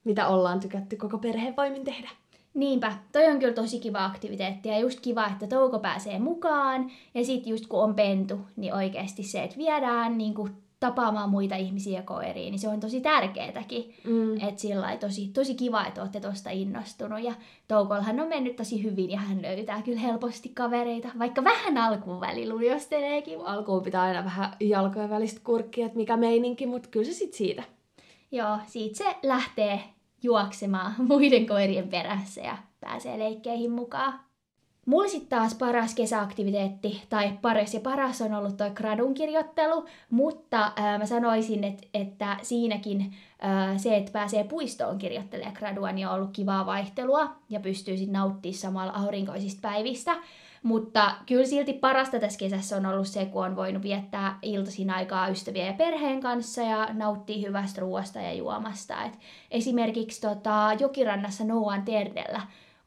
mitä 0.05 0.29
ollaan 0.29 0.61
tykätty 0.61 0.97
koko 0.97 1.19
perheen 1.19 1.57
voimin 1.57 1.85
tehdä. 1.85 2.11
Niinpä, 2.55 2.93
toi 3.13 3.27
on 3.27 3.39
kyllä 3.39 3.55
tosi 3.55 3.79
kiva 3.79 4.05
aktiviteetti 4.05 4.69
ja 4.69 4.79
just 4.79 5.01
kiva, 5.01 5.27
että 5.27 5.47
touko 5.47 5.79
pääsee 5.79 6.19
mukaan. 6.19 6.91
Ja 7.15 7.25
sitten 7.25 7.51
just 7.51 7.67
kun 7.67 7.83
on 7.83 7.95
pentu, 7.95 8.41
niin 8.57 8.75
oikeasti 8.75 9.23
se, 9.23 9.43
että 9.43 9.57
viedään 9.57 10.19
niin 10.19 10.35
kuin 10.35 10.53
tapaamaan 10.81 11.31
muita 11.31 11.57
ihmisiä 11.57 11.99
ja 11.99 12.03
koiria, 12.03 12.51
niin 12.51 12.59
se 12.59 12.69
on 12.69 12.81
tosi 12.81 13.01
tärkeetäkin. 13.01 13.95
Mm. 14.05 14.35
Että 14.35 14.61
sillä 14.61 14.97
tosi, 14.97 15.29
tosi 15.29 15.55
kiva, 15.55 15.85
että 15.85 16.01
olette 16.01 16.21
tuosta 16.21 16.51
innostunut. 16.51 17.23
Ja 17.23 17.35
Toukolhan 17.69 18.21
on 18.21 18.29
mennyt 18.29 18.57
tosi 18.57 18.83
hyvin 18.83 19.11
ja 19.11 19.19
hän 19.19 19.43
löytää 19.43 19.83
kyllä 19.83 20.01
helposti 20.01 20.49
kavereita, 20.49 21.09
vaikka 21.19 21.45
vähän 21.45 21.79
alkuun 21.79 22.21
välillä 22.21 22.55
lujosteleekin. 22.55 23.39
Alkuun 23.45 23.83
pitää 23.83 24.03
aina 24.03 24.25
vähän 24.25 24.53
jalkojen 24.61 25.11
välistä 25.11 25.41
kurkkia, 25.45 25.87
että 25.87 25.97
mikä 25.97 26.17
meininki, 26.17 26.67
mutta 26.67 26.89
kyllä 26.89 27.07
se 27.07 27.13
sitten 27.13 27.39
siitä. 27.39 27.63
Joo, 28.33 28.59
siitä 28.67 28.99
se 28.99 29.17
lähtee 29.23 29.81
juoksemaan 30.23 30.95
muiden 31.09 31.47
koirien 31.47 31.89
perässä 31.89 32.41
ja 32.41 32.59
pääsee 32.81 33.19
leikkeihin 33.19 33.71
mukaan. 33.71 34.30
Mulla 34.87 35.09
sitten 35.09 35.39
taas 35.39 35.55
paras 35.55 35.95
kesäaktiviteetti, 35.95 37.03
tai 37.09 37.39
paras 37.43 37.75
ja 37.75 37.81
paras 37.81 38.23
on 38.23 38.35
ollut 38.35 38.57
tuo 38.57 38.71
gradun 38.71 39.15
kirjoittelu, 39.15 39.85
mutta 40.11 40.73
ää, 40.77 40.99
mä 40.99 41.07
sanoisin, 41.07 41.65
että, 41.65 41.87
että 41.95 42.37
siinäkin 42.43 43.15
ää, 43.41 43.79
se, 43.79 43.97
että 43.97 44.13
pääsee 44.13 44.45
puistoon 44.45 44.99
kirjoittelemaan 44.99 45.57
gradua, 45.57 45.93
niin 45.93 46.09
on 46.09 46.15
ollut 46.15 46.31
kivaa 46.33 46.67
vaihtelua 46.67 47.37
ja 47.51 47.61
pystyy 47.61 47.97
sitten 47.97 48.13
nauttimaan 48.13 48.55
samalla 48.59 48.93
aurinkoisista 48.93 49.61
päivistä. 49.69 50.17
Mutta 50.63 51.15
kyllä 51.27 51.47
silti 51.47 51.73
parasta 51.73 52.21
tässä 52.21 52.39
kesässä 52.39 52.77
on 52.77 52.87
ollut 52.87 53.07
se, 53.07 53.27
kun 53.27 53.45
on 53.45 53.57
voinut 53.57 53.83
viettää 53.83 54.39
iltaisin 54.43 54.91
aikaa 54.91 55.29
ystävien 55.29 55.67
ja 55.67 55.73
perheen 55.73 56.21
kanssa 56.21 56.63
ja 56.63 56.89
nauttia 56.93 57.49
hyvästä 57.49 57.81
ruoasta 57.81 58.21
ja 58.21 58.33
juomasta. 58.33 59.05
Et 59.05 59.19
esimerkiksi 59.51 60.21
tota, 60.21 60.77
jokirannassa 60.81 61.45
Noan 61.45 61.83
Terdellä 61.83 62.41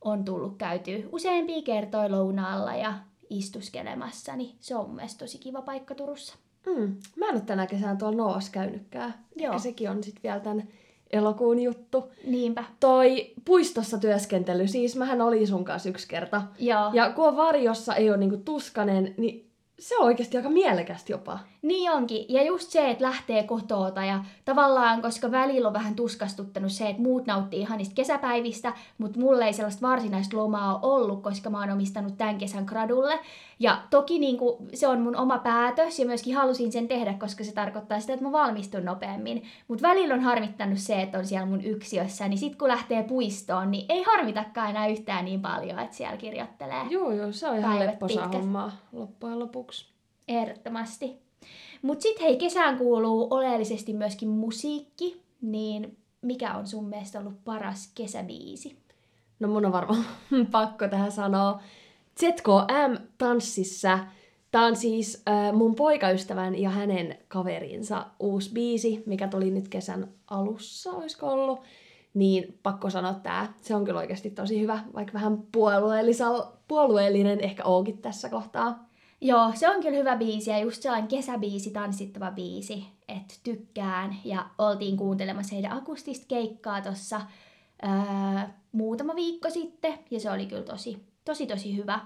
on 0.04 0.26
tullut 0.26 0.58
käyty 0.58 1.10
useampia 1.12 1.62
kertoja 1.62 2.12
lounaalla 2.12 2.76
ja 2.76 2.94
istuskelemassa, 3.30 4.36
niin 4.36 4.56
se 4.60 4.76
on 4.76 4.86
mun 4.86 4.96
mielestä 4.96 5.20
tosi 5.20 5.38
kiva 5.38 5.62
paikka 5.62 5.96
Turussa. 5.96 6.36
Mm. 6.66 6.96
Mä 7.16 7.26
en 7.30 7.36
ole 7.36 7.42
tänä 7.42 7.68
kesänä 7.68 7.96
tuolla 7.96 8.18
Noos 8.18 8.50
käynytkään. 8.50 9.14
Joo. 9.36 9.54
Ehkä 9.54 9.64
sekin 9.64 9.90
on 9.90 10.04
sitten 10.04 10.24
vielä 10.24 10.40
tämän 10.40 10.68
elokuun 11.12 11.60
juttu. 11.60 12.12
Niinpä. 12.26 12.64
Toi 12.80 13.34
puistossa 13.46 13.98
työskentely, 13.98 14.68
siis 14.68 14.96
mähän 14.96 15.22
olin 15.22 15.48
sun 15.48 15.66
kanssa 15.66 15.90
yksi 15.90 16.08
kerta. 16.08 16.42
Joo. 16.60 16.92
Ja 16.94 17.12
kun 17.12 17.28
on 17.28 17.38
varjossa, 17.38 17.96
ei 17.96 18.10
ole 18.10 18.18
niinku 18.18 18.38
tuskanen, 18.38 19.14
niin 19.18 19.53
se 19.84 19.98
on 19.98 20.06
oikeasti 20.06 20.38
aika 20.38 20.50
mielekästä 20.50 21.12
jopa. 21.12 21.40
Niin 21.62 21.92
onkin. 21.92 22.26
Ja 22.30 22.44
just 22.44 22.70
se, 22.70 22.90
että 22.90 23.04
lähtee 23.04 23.44
kotoota 23.44 24.06
ja 24.06 24.24
tavallaan, 24.46 25.02
koska 25.02 25.32
välillä 25.32 25.68
on 25.68 25.74
vähän 25.74 25.96
tuskastuttanut 25.96 26.72
se, 26.72 26.90
että 26.90 27.02
muut 27.02 27.28
nauttii 27.28 27.60
ihan 27.60 27.78
niistä 27.78 27.96
kesäpäivistä, 27.96 28.74
mutta 28.98 29.20
mulle 29.20 29.46
ei 29.46 29.54
sellaista 29.54 29.88
varsinaista 29.88 30.38
lomaa 30.38 30.80
ole 30.80 30.94
ollut, 30.94 31.24
koska 31.24 31.50
mä 31.50 31.60
oon 31.60 31.70
omistanut 31.70 32.18
tämän 32.18 32.38
kesän 32.38 32.64
gradulle. 32.66 33.20
Ja 33.60 33.82
toki 33.90 34.20
niin 34.20 34.38
kuin, 34.38 34.70
se 34.74 34.88
on 34.88 35.02
mun 35.02 35.16
oma 35.16 35.38
päätös 35.40 36.00
ja 36.00 36.06
myöskin 36.06 36.36
halusin 36.36 36.72
sen 36.72 36.88
tehdä, 36.88 37.14
koska 37.14 37.44
se 37.44 37.54
tarkoittaa 37.54 38.00
sitä, 38.00 38.14
että 38.14 38.26
mä 38.26 38.32
valmistun 38.32 38.86
nopeammin. 38.86 39.44
Mutta 39.68 39.88
välillä 39.88 40.14
on 40.14 40.22
harmittanut 40.22 40.78
se, 40.78 41.02
että 41.02 41.18
on 41.18 41.26
siellä 41.26 41.46
mun 41.46 41.64
yksiössä, 41.64 42.28
niin 42.28 42.38
sit 42.38 42.56
kun 42.56 42.68
lähtee 42.68 43.04
puistoon, 43.04 43.72
niin 43.72 43.86
ei 43.90 44.04
harmitakaan 44.04 44.70
enää 44.70 44.88
yhtään 44.88 45.26
niin 45.26 45.42
paljon, 45.42 45.80
että 45.80 45.96
siellä 45.96 46.18
kirjoittelee. 46.18 46.84
Joo, 46.90 47.12
joo, 47.12 47.32
se 47.32 47.48
on 47.48 47.58
ihan 47.58 47.80
lepposa 47.80 48.28
hommaa 48.28 48.72
loppujen 48.92 49.40
lopuksi. 49.40 49.86
Ehdottomasti. 50.28 51.24
Mutta 51.82 52.04
sitten 52.04 52.24
hei, 52.24 52.38
kesään 52.38 52.78
kuuluu 52.78 53.28
oleellisesti 53.30 53.94
myöskin 53.94 54.30
musiikki, 54.30 55.22
niin 55.42 55.98
mikä 56.22 56.54
on 56.54 56.68
sun 56.68 56.86
mielestä 56.86 57.20
ollut 57.20 57.44
paras 57.46 57.92
kesäbiisi? 57.96 58.78
No 59.40 59.48
mun 59.48 59.66
on 59.66 59.72
varmaan 59.72 60.06
pakko 60.52 60.88
tähän 60.88 61.12
sanoa. 61.12 61.62
ZKM 62.20 62.98
tanssissa. 63.18 64.00
Tämä 64.52 64.66
on 64.66 64.76
siis 64.76 65.24
äh, 65.30 65.54
mun 65.54 65.76
poikaystävän 65.76 66.60
ja 66.60 66.70
hänen 66.70 67.18
kaverinsa 67.28 68.06
uusi 68.20 68.54
biisi, 68.54 69.04
mikä 69.06 69.28
tuli 69.28 69.52
nyt 69.52 69.68
kesän 69.68 70.08
alussa, 70.28 70.92
olisiko 70.92 71.28
ollut. 71.28 71.60
Niin 72.14 72.60
pakko 72.64 72.90
sanoa 72.90 73.14
tää. 73.14 73.54
Se 73.62 73.76
on 73.76 73.86
kyllä 73.86 74.00
oikeasti 74.00 74.30
tosi 74.30 74.62
hyvä, 74.62 74.80
vaikka 74.94 75.14
vähän 75.14 75.38
puolueellinen 76.68 77.40
ehkä 77.40 77.64
onkin 77.64 77.98
tässä 77.98 78.30
kohtaa. 78.30 78.90
Joo, 79.22 79.52
se 79.56 79.70
on 79.70 79.82
kyllä 79.82 79.98
hyvä 79.98 80.18
biisi 80.18 80.50
ja 80.50 80.60
just 80.60 80.82
sellainen 80.82 81.08
kesäbiisi, 81.08 81.72
tanssittava 81.72 82.32
biisi, 82.32 82.86
että 83.08 83.34
tykkään. 83.44 84.16
Ja 84.26 84.46
oltiin 84.58 84.98
kuuntelemassa 84.98 85.56
heidän 85.56 85.78
akustista 85.78 86.26
keikkaa 86.28 86.82
tuossa 86.82 87.22
öö, 87.84 87.90
muutama 88.72 89.16
viikko 89.16 89.50
sitten 89.50 90.00
ja 90.12 90.20
se 90.20 90.32
oli 90.32 90.46
kyllä 90.46 90.64
tosi, 90.64 91.13
tosi, 91.26 91.48
tosi 91.48 91.78
hyvä. 91.78 92.00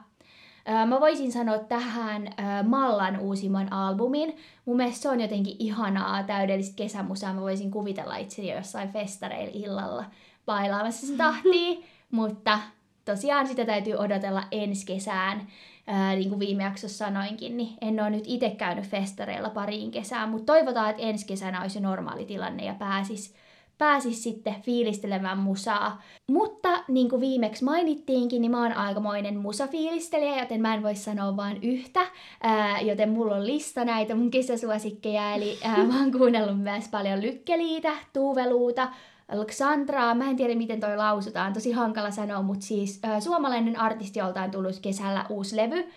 Mä 0.87 0.99
voisin 0.99 1.31
sanoa 1.31 1.57
tähän 1.57 2.27
Mallan 2.67 3.19
uusimman 3.19 3.73
albumin. 3.73 4.37
Mun 4.65 4.77
mielestä 4.77 5.01
se 5.01 5.09
on 5.09 5.21
jotenkin 5.21 5.55
ihanaa, 5.59 6.23
täydellistä 6.23 6.75
kesämusaa. 6.75 7.33
Mä 7.33 7.41
voisin 7.41 7.71
kuvitella 7.71 8.17
itseni 8.17 8.51
jossain 8.51 8.89
festareilla 8.89 9.51
illalla 9.53 10.05
bailaamassa 10.45 11.07
sen 11.07 11.17
tahtiin, 11.17 11.83
mutta 12.11 12.59
tosiaan 13.05 13.47
sitä 13.47 13.65
täytyy 13.65 13.93
odotella 13.93 14.43
ensi 14.51 14.85
kesään 14.85 15.47
ää, 15.87 16.15
niin 16.15 16.29
kuin 16.29 16.39
viime 16.39 16.63
jaksossa 16.63 17.05
sanoinkin, 17.05 17.57
niin 17.57 17.77
en 17.81 17.99
ole 17.99 18.09
nyt 18.09 18.23
itse 18.27 18.49
käynyt 18.49 18.85
festareilla 18.85 19.49
pariin 19.49 19.91
kesään, 19.91 20.29
mutta 20.29 20.53
toivotaan, 20.53 20.89
että 20.89 21.01
ensi 21.01 21.27
kesänä 21.27 21.61
olisi 21.61 21.79
normaali 21.79 22.25
tilanne 22.25 22.65
ja 22.65 22.73
pääsis, 22.73 23.35
pääsis 23.77 24.23
sitten 24.23 24.61
fiilistelemään 24.61 25.37
musaa. 25.37 26.01
Mutta 26.31 26.83
niin 26.87 27.09
kuin 27.09 27.21
viimeksi 27.21 27.63
mainittiinkin, 27.63 28.41
niin 28.41 28.51
mä 28.51 28.61
oon 28.61 28.73
aikamoinen 28.73 29.37
musafiilistelijä, 29.37 30.39
joten 30.39 30.61
mä 30.61 30.73
en 30.73 30.83
voi 30.83 30.95
sanoa 30.95 31.37
vain 31.37 31.59
yhtä, 31.61 32.01
ää, 32.43 32.81
joten 32.81 33.09
mulla 33.09 33.35
on 33.35 33.47
lista 33.47 33.85
näitä 33.85 34.15
mun 34.15 34.31
kesäsuosikkeja, 34.31 35.33
eli 35.33 35.57
ää, 35.63 35.83
mä 35.87 35.99
oon 35.99 36.11
kuunnellut 36.11 36.61
myös 36.61 36.87
paljon 36.87 37.21
lykkeliitä, 37.21 37.93
tuuveluuta, 38.13 38.89
Alexandra, 39.27 40.15
mä 40.15 40.29
en 40.29 40.35
tiedä 40.35 40.55
miten 40.55 40.79
toi 40.79 40.97
lausutaan, 40.97 41.53
tosi 41.53 41.71
hankala 41.71 42.11
sanoa, 42.11 42.41
mutta 42.41 42.65
siis 42.65 42.99
äh, 43.05 43.21
suomalainen 43.21 43.79
artisti, 43.79 44.19
jolta 44.19 44.41
on 44.41 44.51
tullut 44.51 44.79
kesällä 44.81 45.25
uusi 45.29 45.55
levy, 45.55 45.89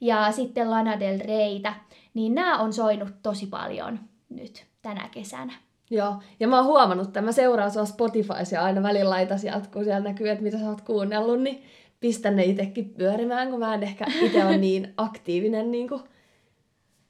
ja 0.00 0.32
sitten 0.32 0.70
Lana 0.70 1.00
Del 1.00 1.18
Reytä, 1.18 1.74
niin 2.14 2.34
nämä 2.34 2.58
on 2.58 2.72
soinut 2.72 3.08
tosi 3.22 3.46
paljon 3.46 4.00
nyt 4.28 4.66
tänä 4.82 5.08
kesänä. 5.08 5.67
Joo, 5.90 6.14
ja 6.40 6.48
mä 6.48 6.56
oon 6.56 6.66
huomannut, 6.66 7.06
että 7.06 7.20
mä 7.20 7.32
seuraan 7.32 7.70
sua 7.70 7.84
Spotifyssa 7.84 8.54
ja 8.54 8.64
aina 8.64 8.82
välillä 8.82 9.10
laita 9.10 9.38
sieltä, 9.38 9.68
kun 9.72 9.84
siellä 9.84 10.08
näkyy, 10.08 10.28
että 10.28 10.42
mitä 10.42 10.58
sä 10.58 10.68
oot 10.68 10.80
kuunnellut, 10.80 11.42
niin 11.42 11.62
pistän 12.00 12.36
ne 12.36 12.44
itsekin 12.44 12.90
pyörimään, 12.90 13.50
kun 13.50 13.58
mä 13.60 13.74
en 13.74 13.82
ehkä 13.82 14.06
itse 14.22 14.44
ole 14.44 14.56
niin 14.56 14.94
aktiivinen 14.96 15.70
niin 15.70 15.88
kuin 15.88 16.02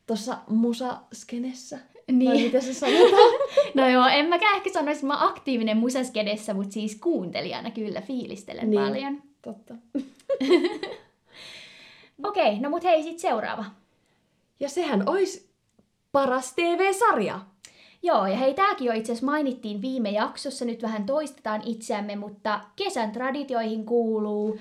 tuossa 0.07 0.39
musaskenessä. 0.49 1.79
Niin. 2.13 2.31
Vai 2.31 2.43
miten 2.43 2.63
se 2.63 2.75
sanotaan? 2.75 3.33
no 3.75 3.89
joo, 3.89 4.07
en 4.07 4.29
mäkään 4.29 4.57
ehkä 4.57 4.73
sanoisi, 4.73 4.99
että 4.99 5.07
mä 5.07 5.21
oon 5.21 5.31
aktiivinen 5.31 5.77
musaskenessä, 5.77 6.55
mutta 6.55 6.73
siis 6.73 6.95
kuuntelijana 6.95 7.71
kyllä 7.71 8.01
fiilistelen 8.01 8.71
niin, 8.71 8.83
paljon. 8.83 9.23
totta. 9.43 9.75
Okei, 12.25 12.49
okay, 12.49 12.61
no 12.61 12.71
mut 12.71 12.85
hei, 12.85 13.03
sit 13.03 13.19
seuraava. 13.19 13.65
Ja 14.61 14.69
sehän 14.69 15.09
olisi 15.09 15.51
paras 16.13 16.55
TV-sarja. 16.55 17.41
Joo, 18.03 18.27
ja 18.27 18.37
hei, 18.37 18.55
tääkin 18.55 18.87
jo 18.87 18.93
itse 18.93 19.13
asiassa 19.13 19.27
mainittiin 19.27 19.83
viime 19.83 20.11
jaksossa, 20.11 20.65
nyt 20.65 20.83
vähän 20.83 21.07
toistetaan 21.07 21.63
itseämme, 21.67 22.17
mutta 22.17 22.61
kesän 22.77 23.13
traditioihin 23.13 23.87
kuuluu 23.87 24.59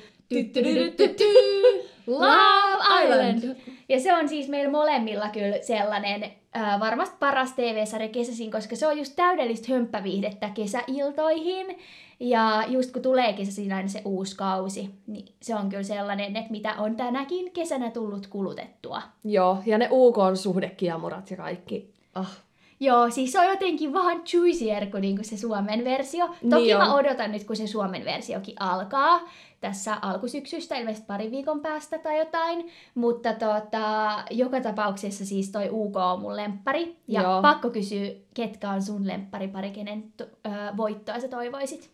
Love 2.07 3.03
Island! 3.03 3.55
Ja 3.89 3.99
se 3.99 4.13
on 4.13 4.29
siis 4.29 4.49
meillä 4.49 4.71
molemmilla 4.71 5.29
kyllä 5.29 5.57
sellainen 5.61 6.23
äh, 6.57 6.79
varmasti 6.79 7.15
paras 7.19 7.53
TV-sarja 7.53 8.09
kesäisin, 8.09 8.51
koska 8.51 8.75
se 8.75 8.87
on 8.87 8.97
just 8.97 9.13
täydellistä 9.15 9.73
hömppäviihdettä 9.73 10.49
kesäiltoihin. 10.49 11.77
Ja 12.19 12.63
just 12.67 12.91
kun 12.91 13.01
tulee 13.01 13.33
kesäisin 13.33 13.73
aina 13.73 13.87
se 13.87 14.01
uusi 14.05 14.35
kausi, 14.35 14.89
niin 15.07 15.25
se 15.41 15.55
on 15.55 15.69
kyllä 15.69 15.83
sellainen, 15.83 16.35
että 16.35 16.51
mitä 16.51 16.73
on 16.73 16.95
tänäkin 16.95 17.51
kesänä 17.51 17.91
tullut 17.91 18.27
kulutettua. 18.27 19.01
Joo, 19.23 19.57
ja 19.65 19.77
ne 19.77 19.89
UK-suhdekiemurat 19.91 21.31
ja 21.31 21.37
kaikki. 21.37 21.93
Ah, 22.15 22.37
Joo, 22.79 23.09
siis 23.09 23.31
se 23.31 23.39
on 23.39 23.45
jotenkin 23.45 23.93
vähän 23.93 24.21
juicier 24.33 24.85
kuin 24.85 25.01
niinku 25.01 25.23
se 25.23 25.37
Suomen 25.37 25.83
versio. 25.83 26.27
Toki 26.49 26.63
niin 26.63 26.77
mä 26.77 26.95
odotan 26.95 27.31
nyt, 27.31 27.43
kun 27.43 27.55
se 27.55 27.67
Suomen 27.67 28.05
versiokin 28.05 28.55
alkaa 28.59 29.19
tässä 29.61 29.97
alkusyksystä, 30.01 30.77
ilmeisesti 30.77 31.07
pari 31.07 31.31
viikon 31.31 31.59
päästä 31.61 31.99
tai 31.99 32.17
jotain. 32.17 32.67
Mutta 32.95 33.33
tota, 33.33 34.17
joka 34.31 34.61
tapauksessa 34.61 35.25
siis 35.25 35.51
toi 35.51 35.69
UK 35.71 35.95
on 35.95 36.19
mun 36.19 36.35
lemppari. 36.35 36.95
Ja 37.07 37.21
Joo. 37.21 37.41
pakko 37.41 37.69
kysyä, 37.69 38.11
ketkä 38.33 38.69
on 38.69 38.81
sun 38.81 39.07
lemppari 39.07 39.47
pari, 39.47 39.71
kenen 39.71 40.03
to- 40.17 40.23
ö, 40.23 40.49
voittoa 40.77 41.19
sä 41.19 41.27
toivoisit? 41.27 41.89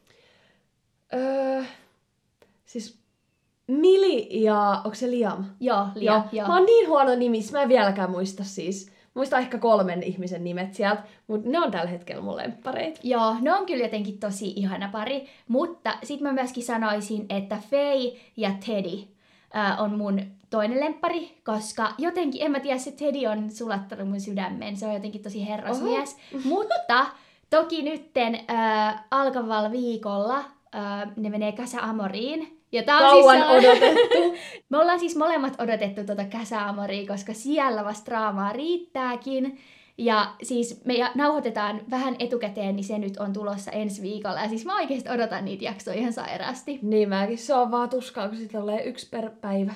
Öö, 1.13 1.63
siis 2.65 3.03
Mili 3.67 4.43
ja, 4.43 4.81
onko 4.83 4.95
se 4.95 5.11
Liam? 5.11 5.45
Joo, 5.59 5.87
Liam, 5.95 6.15
joo. 6.15 6.23
joo. 6.31 6.47
Mä 6.47 6.55
oon 6.57 6.65
niin 6.65 6.89
huono 6.89 7.15
nimis, 7.15 7.51
mä 7.51 7.61
en 7.61 7.69
vieläkään 7.69 8.11
muista 8.11 8.43
siis. 8.43 8.92
Muista 9.13 9.39
ehkä 9.39 9.57
kolmen 9.57 10.03
ihmisen 10.03 10.43
nimet 10.43 10.73
sieltä, 10.73 11.03
mutta 11.27 11.49
ne 11.49 11.59
on 11.59 11.71
tällä 11.71 11.89
hetkellä 11.89 12.21
mun 12.21 12.37
lemppareita. 12.37 12.99
Joo, 13.03 13.35
ne 13.41 13.53
on 13.53 13.65
kyllä 13.65 13.83
jotenkin 13.83 14.19
tosi 14.19 14.53
ihana 14.55 14.89
pari, 14.91 15.25
mutta 15.47 15.93
sit 16.03 16.21
mä 16.21 16.33
myöskin 16.33 16.63
sanoisin, 16.63 17.25
että 17.29 17.57
Faye 17.71 18.19
ja 18.37 18.51
Teddy 18.65 19.07
äh, 19.55 19.81
on 19.81 19.97
mun 19.97 20.21
toinen 20.49 20.79
lemppari, 20.79 21.37
koska 21.45 21.93
jotenkin, 21.97 22.41
en 22.45 22.51
mä 22.51 22.59
tiedä, 22.59 22.77
se 22.77 22.91
Teddy 22.91 23.25
on 23.25 23.51
sulattanut 23.51 24.09
mun 24.09 24.21
sydämen, 24.21 24.77
se 24.77 24.87
on 24.87 24.93
jotenkin 24.93 25.23
tosi 25.23 25.47
herrasmies, 25.47 26.17
Oho. 26.33 26.41
mutta 26.55 27.05
toki 27.49 27.81
nytten 27.81 28.39
äh, 28.49 29.03
alkavalla 29.11 29.71
viikolla 29.71 30.37
äh, 30.37 31.15
ne 31.15 31.29
menee 31.29 31.51
Casa 31.51 31.77
Amoriin, 31.81 32.62
ja 32.73 32.83
tää 32.83 32.97
on 32.97 33.01
Kauan 33.01 33.37
siis 33.37 33.65
odotettu. 33.65 34.35
Me 34.69 34.77
ollaan 34.77 34.99
siis 34.99 35.15
molemmat 35.15 35.61
odotettu 35.61 36.03
tuota 36.03 36.23
Käsäamoria, 36.23 37.07
koska 37.07 37.33
siellä 37.33 37.85
vasta 37.85 38.05
draamaa 38.05 38.53
riittääkin. 38.53 39.59
Ja 39.97 40.35
siis 40.43 40.81
me 40.85 40.93
nauhoitetaan 41.15 41.81
vähän 41.89 42.15
etukäteen, 42.19 42.75
niin 42.75 42.83
se 42.83 42.97
nyt 42.97 43.17
on 43.17 43.33
tulossa 43.33 43.71
ensi 43.71 44.01
viikolla. 44.01 44.39
Ja 44.39 44.49
siis 44.49 44.65
mä 44.65 44.75
oikeasti 44.75 45.09
odotan 45.09 45.45
niitä 45.45 45.65
jaksoja 45.65 45.97
ihan 45.97 46.13
sairaasti. 46.13 46.79
Niin 46.81 47.09
mäkin, 47.09 47.37
se 47.37 47.53
on 47.53 47.71
vaan 47.71 47.89
tuskaa, 47.89 48.27
kun 48.29 48.37
sitten 48.37 48.61
tulee 48.61 48.83
yksi 48.83 49.09
per 49.09 49.29
päivä. 49.41 49.73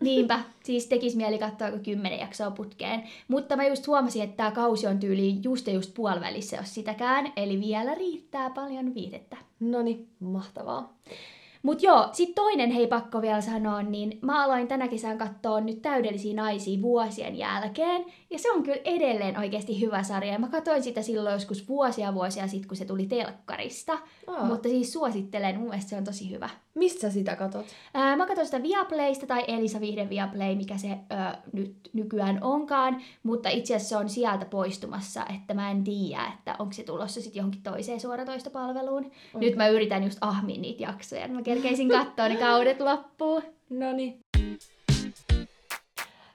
Niinpä, 0.00 0.40
siis 0.64 0.86
tekis 0.86 1.16
mieli 1.16 1.38
katsoa 1.38 1.70
kuin 1.70 1.82
kymmenen 1.82 2.18
jaksoa 2.18 2.50
putkeen. 2.50 3.02
Mutta 3.28 3.56
mä 3.56 3.66
just 3.66 3.86
huomasin, 3.86 4.22
että 4.22 4.36
tämä 4.36 4.50
kausi 4.50 4.86
on 4.86 4.98
tyyli 4.98 5.34
just 5.42 5.66
ja 5.66 5.72
just 5.72 5.94
puolivälissä, 5.94 6.56
jos 6.56 6.74
sitäkään. 6.74 7.32
Eli 7.36 7.60
vielä 7.60 7.94
riittää 7.94 8.50
paljon 8.50 8.94
viihdettä. 8.94 9.36
No 9.60 9.82
niin, 9.82 10.08
mahtavaa. 10.20 10.94
Mutta 11.62 11.86
joo, 11.86 12.08
sitten 12.12 12.34
toinen 12.34 12.70
hei 12.70 12.86
pakko 12.86 13.22
vielä 13.22 13.40
sanoa, 13.40 13.82
niin 13.82 14.18
mä 14.22 14.44
aloin 14.44 14.68
tänä 14.68 14.88
kesän 14.88 15.18
katsoa 15.18 15.60
nyt 15.60 15.82
täydellisiä 15.82 16.34
naisia 16.34 16.82
vuosien 16.82 17.38
jälkeen. 17.38 18.04
Ja 18.30 18.38
se 18.38 18.52
on 18.52 18.62
kyllä 18.62 18.78
edelleen 18.84 19.38
oikeasti 19.38 19.80
hyvä 19.80 20.02
sarja. 20.02 20.32
Ja 20.32 20.38
mä 20.38 20.48
katsoin 20.48 20.82
sitä 20.82 21.02
silloin 21.02 21.32
joskus 21.32 21.68
vuosia 21.68 22.14
vuosia 22.14 22.48
sitten, 22.48 22.68
kun 22.68 22.76
se 22.76 22.84
tuli 22.84 23.06
telkkarista. 23.06 23.98
Oh. 24.26 24.44
Mutta 24.44 24.68
siis 24.68 24.92
suosittelen, 24.92 25.58
mun 25.58 25.68
mielestä 25.68 25.90
se 25.90 25.96
on 25.96 26.04
tosi 26.04 26.30
hyvä. 26.30 26.50
Mistä 26.74 27.00
sä 27.00 27.10
sitä 27.10 27.36
katot? 27.36 27.66
Ää, 27.94 28.16
mä 28.16 28.26
katson 28.26 28.44
sitä 28.44 28.62
Viaplaysta 28.62 29.26
tai 29.26 29.44
Elisa 29.48 29.80
Vihden 29.80 30.10
Viaplay, 30.10 30.54
mikä 30.54 30.78
se 30.78 30.88
ää, 31.10 31.42
nyt 31.52 31.76
nykyään 31.92 32.38
onkaan. 32.42 33.02
Mutta 33.22 33.48
itse 33.48 33.74
asiassa 33.76 33.88
se 33.88 33.96
on 33.96 34.08
sieltä 34.08 34.44
poistumassa, 34.44 35.26
että 35.34 35.54
mä 35.54 35.70
en 35.70 35.84
tiedä, 35.84 36.32
että 36.38 36.56
onko 36.58 36.72
se 36.72 36.82
tulossa 36.82 37.20
sitten 37.20 37.40
johonkin 37.40 37.62
toiseen 37.62 38.00
suoratoistopalveluun. 38.00 39.04
Okay. 39.06 39.40
Nyt 39.40 39.56
mä 39.56 39.68
yritän 39.68 40.04
just 40.04 40.18
ahmin 40.20 40.62
niitä 40.62 40.82
jaksoja. 40.82 41.28
Mä 41.28 41.42
kerkeisin 41.42 41.88
katsoa 41.88 42.28
ne 42.28 42.36
kaudet 42.36 42.80
loppuun. 42.80 43.42
No 43.70 43.92
niin. 43.92 44.20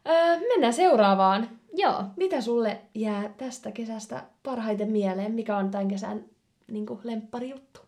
Öö, 0.08 0.40
mennään 0.40 0.74
seuraavaan. 0.74 1.63
Joo. 1.74 2.04
Mitä 2.16 2.42
sulle 2.42 2.82
jää 2.96 3.30
tästä 3.38 3.72
kesästä 3.72 4.24
parhaiten 4.44 4.92
mieleen? 4.92 5.32
Mikä 5.32 5.58
on 5.58 5.72
tämän 5.72 5.88
kesän 5.88 6.26
niin 6.72 6.86
lempparijuttu? 7.04 7.80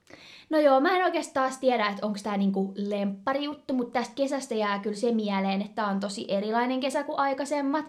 No 0.49 0.59
joo, 0.59 0.79
mä 0.79 0.97
en 0.97 1.05
oikeastaan 1.05 1.49
taas 1.49 1.59
tiedä, 1.59 1.87
että 1.87 2.05
onko 2.05 2.19
tämä 2.23 2.37
niinku 2.37 2.73
lempparijuttu, 2.75 3.73
mutta 3.73 3.99
tästä 3.99 4.15
kesästä 4.15 4.55
jää 4.55 4.79
kyllä 4.79 4.95
se 4.95 5.11
mieleen, 5.11 5.61
että 5.61 5.75
tämä 5.75 5.87
on 5.87 5.99
tosi 5.99 6.25
erilainen 6.27 6.79
kesä 6.79 7.03
kuin 7.03 7.19
aikaisemmat. 7.19 7.85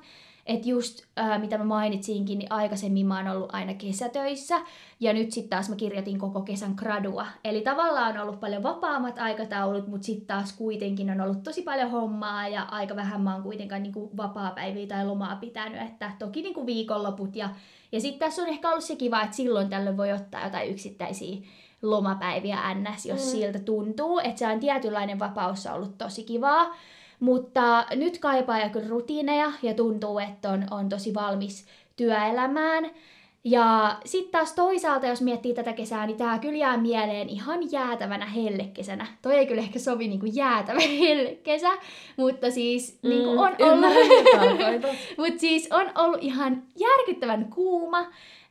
Että 0.47 0.69
just 0.69 1.03
äh, 1.19 1.41
mitä 1.41 1.59
mä 1.59 1.65
mainitsinkin, 1.65 2.39
niin 2.39 2.53
aikaisemmin 2.53 3.07
mä 3.07 3.17
oon 3.17 3.37
ollut 3.37 3.55
aina 3.55 3.75
kesätöissä 3.75 4.61
ja 5.01 5.13
nyt 5.13 5.33
sitten 5.33 5.51
taas 5.51 5.69
mä 5.69 5.77
kirjoitin 5.77 6.19
koko 6.19 6.41
kesän 6.41 6.73
gradua. 6.77 7.27
Eli 7.45 7.61
tavallaan 7.61 8.17
on 8.17 8.23
ollut 8.23 8.41
paljon 8.41 8.63
vapaammat 8.63 9.19
aikataulut, 9.19 9.87
mutta 9.87 10.07
sitten 10.07 10.27
taas 10.27 10.53
kuitenkin 10.53 11.11
on 11.11 11.21
ollut 11.21 11.43
tosi 11.43 11.63
paljon 11.63 11.91
hommaa 11.91 12.49
ja 12.49 12.63
aika 12.63 12.97
vähän 12.97 13.21
mä 13.21 13.35
oon 13.35 13.43
kuitenkaan 13.43 13.83
niinku 13.83 14.11
vapaa-päiviä 14.17 14.87
tai 14.87 15.07
lomaa 15.07 15.37
pitänyt. 15.37 15.83
Että 15.83 16.13
toki 16.19 16.43
niinku 16.43 16.67
viikonloput 16.67 17.37
ja, 17.37 17.49
ja 17.93 18.01
sitten 18.01 18.29
tässä 18.29 18.43
on 18.43 18.49
ehkä 18.49 18.71
ollut 18.71 18.85
se 18.85 18.97
kiva, 18.97 19.23
että 19.23 19.37
silloin 19.37 19.69
tällöin 19.69 19.97
voi 19.97 20.13
ottaa 20.13 20.45
jotain 20.45 20.71
yksittäisiä 20.71 21.37
lomapäiviä 21.83 22.75
ns, 22.75 23.07
jos 23.07 23.25
mm. 23.25 23.31
siltä 23.31 23.59
tuntuu. 23.59 24.19
Että 24.19 24.39
se 24.39 24.47
on 24.47 24.61
tietynlainen 24.61 25.19
vapaus 25.19 25.67
ollut 25.67 25.99
tosi 25.99 26.25
kivaa. 26.25 26.77
Mutta 27.20 27.87
nyt 27.94 28.18
kaipaa 28.18 28.62
jo 28.62 28.68
kyllä 28.68 28.88
rutiineja 28.88 29.52
ja 29.62 29.74
tuntuu, 29.74 30.18
että 30.18 30.50
on, 30.50 30.66
on 30.70 30.88
tosi 30.88 31.14
valmis 31.14 31.66
työelämään. 31.96 32.90
Ja 33.48 33.96
sitten 34.05 34.33
taas 34.33 34.52
toisaalta, 34.52 35.07
jos 35.07 35.22
miettii 35.22 35.55
tätä 35.55 35.72
kesää, 35.72 36.07
niin 36.07 36.16
tämä 36.16 36.38
kyllä 36.38 36.57
jää 36.57 36.76
mieleen 36.76 37.29
ihan 37.29 37.72
jäätävänä 37.72 38.26
hellekesänä. 38.26 39.07
Toi 39.22 39.35
ei 39.35 39.46
kyllä 39.46 39.62
ehkä 39.62 39.79
sovi 39.79 40.09
niin 40.09 40.20
kuin 40.20 40.37
jäätävä 40.37 40.81
hellekesä, 41.00 41.68
mutta 42.16 42.50
siis 42.50 42.98
mm, 43.02 43.09
niin 43.09 43.24
kuin 43.24 43.38
on 43.38 43.57
ollut... 43.61 43.92
mutta 45.18 45.40
siis 45.40 45.68
on 45.72 45.90
ollut 45.94 46.18
ihan 46.22 46.62
järkyttävän 46.76 47.44
kuuma. 47.55 48.07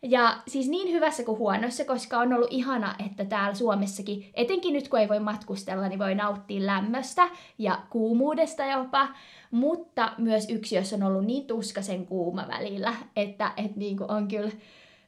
Ja 0.07 0.37
siis 0.47 0.69
niin 0.69 0.93
hyvässä 0.93 1.23
kuin 1.23 1.37
huonossa, 1.37 1.85
koska 1.85 2.19
on 2.19 2.33
ollut 2.33 2.51
ihana, 2.51 2.95
että 3.05 3.25
täällä 3.25 3.53
Suomessakin, 3.53 4.29
etenkin 4.33 4.73
nyt 4.73 4.87
kun 4.87 4.99
ei 4.99 5.09
voi 5.09 5.19
matkustella, 5.19 5.87
niin 5.87 5.99
voi 5.99 6.15
nauttia 6.15 6.65
lämmöstä 6.65 7.29
ja 7.57 7.79
kuumuudesta 7.89 8.65
jopa. 8.65 9.07
Mutta 9.51 10.11
myös 10.17 10.49
yksi, 10.49 10.75
jos 10.75 10.93
on 10.93 11.03
ollut 11.03 11.25
niin 11.25 11.47
tuskasen 11.47 12.05
kuuma 12.05 12.45
välillä, 12.47 12.95
että 13.15 13.51
et 13.57 13.75
niinku 13.75 14.05
on 14.07 14.27
kyllä 14.27 14.51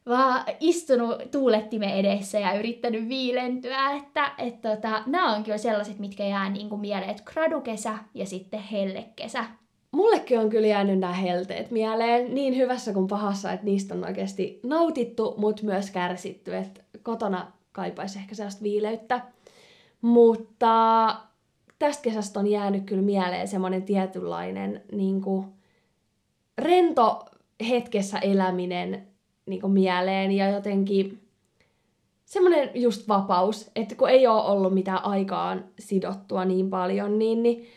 vaan 0.08 0.44
istunut 0.60 1.32
tuulettimen 1.32 1.90
edessä 1.90 2.40
ja 2.40 2.60
yrittänyt 2.60 3.10
viilentyä, 3.10 3.92
että 3.92 4.32
et 4.38 4.62
tota, 4.62 5.04
nämä 5.06 5.36
on 5.36 5.44
kyllä 5.44 5.58
sellaiset, 5.58 6.00
mitkä 6.00 6.26
jää 6.26 6.50
niinku 6.50 6.78
mieleen, 6.78 7.10
että 7.10 7.24
gradukesä 7.34 7.98
ja 8.14 8.26
sitten 8.26 8.60
hellekesä 8.60 9.46
mullekin 9.92 10.40
on 10.40 10.50
kyllä 10.50 10.68
jäänyt 10.68 11.00
nämä 11.00 11.14
helteet 11.14 11.72
mieleen 11.72 12.36
niin 12.36 12.58
hyvässä 12.58 12.94
kuin 12.94 13.08
pahassa, 13.08 13.52
että 13.52 13.66
niistä 13.66 13.94
on 13.94 14.06
oikeasti 14.06 14.60
nautittu, 14.64 15.36
mutta 15.38 15.64
myös 15.64 15.92
kärsitty. 15.92 16.56
Että 16.56 16.82
kotona 17.04 17.52
kaipaisi 17.72 18.20
ehkä 18.20 18.36
sellaista 18.36 18.64
viileyttä. 18.64 19.22
Mutta 20.02 21.16
tästä 21.80 22.04
kesästä 22.04 22.40
on 22.40 22.48
jäänyt 22.48 22.84
kyllä 22.84 23.02
mieleen 23.02 23.48
semmoinen 23.48 23.84
tietynlainen 23.84 24.82
niin 24.92 25.22
kuin, 25.22 25.46
rento 26.58 27.26
hetkessä 27.70 28.20
eläminen 28.20 29.08
niin 29.46 29.62
kuin, 29.62 29.74
mieleen 29.74 30.32
ja 30.32 30.50
jotenkin 30.50 31.22
semmoinen 32.26 32.70
just 32.74 33.08
vapaus, 33.08 33.72
että 33.76 33.96
kun 33.96 34.10
ei 34.10 34.28
ole 34.28 34.42
ollut 34.42 34.74
mitään 34.74 35.06
aikaan 35.06 35.66
sidottua 35.80 36.46
niin 36.46 36.70
paljon, 36.70 37.20
niin, 37.20 37.44
niin 37.44 37.68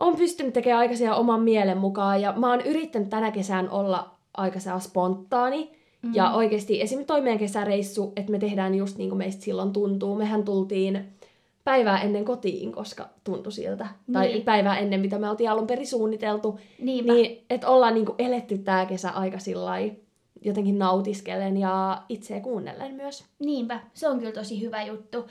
on 0.00 0.16
pystynyt 0.16 0.52
tekemään 0.52 0.80
aikaisia 0.80 1.14
oman 1.14 1.42
mielen 1.42 1.78
mukaan. 1.78 2.22
Ja 2.22 2.32
mä 2.36 2.50
oon 2.50 2.60
yrittänyt 2.60 3.10
tänä 3.10 3.30
kesän 3.30 3.70
olla 3.70 4.10
aika 4.36 4.58
spontaani. 4.78 5.70
Mm. 6.02 6.14
Ja 6.14 6.30
oikeasti 6.30 6.82
esim. 6.82 7.04
toi 7.04 7.20
meidän 7.20 7.38
kesäreissu, 7.38 8.12
että 8.16 8.32
me 8.32 8.38
tehdään 8.38 8.74
just 8.74 8.98
niin 8.98 9.08
kuin 9.10 9.18
meistä 9.18 9.42
silloin 9.42 9.72
tuntuu. 9.72 10.14
Mehän 10.14 10.44
tultiin 10.44 11.04
päivää 11.64 12.02
ennen 12.02 12.24
kotiin, 12.24 12.72
koska 12.72 13.08
tuntui 13.24 13.52
siltä. 13.52 13.84
Niin. 13.84 14.12
Tai 14.12 14.40
päivää 14.40 14.78
ennen, 14.78 15.00
mitä 15.00 15.18
me 15.18 15.30
oltiin 15.30 15.50
alun 15.50 15.66
perin 15.66 15.86
suunniteltu. 15.86 16.58
Niinpä. 16.78 17.12
Niin, 17.12 17.44
että 17.50 17.68
ollaan 17.68 17.94
niin 17.94 18.06
kuin 18.06 18.16
eletty 18.18 18.58
tää 18.58 18.86
kesä 18.86 19.10
aika 19.10 19.38
sillä 19.38 19.66
jotenkin 20.44 20.78
nautiskellen 20.78 21.56
ja 21.56 22.02
itseä 22.08 22.40
kuunnellen 22.40 22.94
myös. 22.94 23.24
Niinpä, 23.38 23.80
se 23.94 24.08
on 24.08 24.18
kyllä 24.18 24.32
tosi 24.32 24.60
hyvä 24.60 24.82
juttu. 24.82 25.26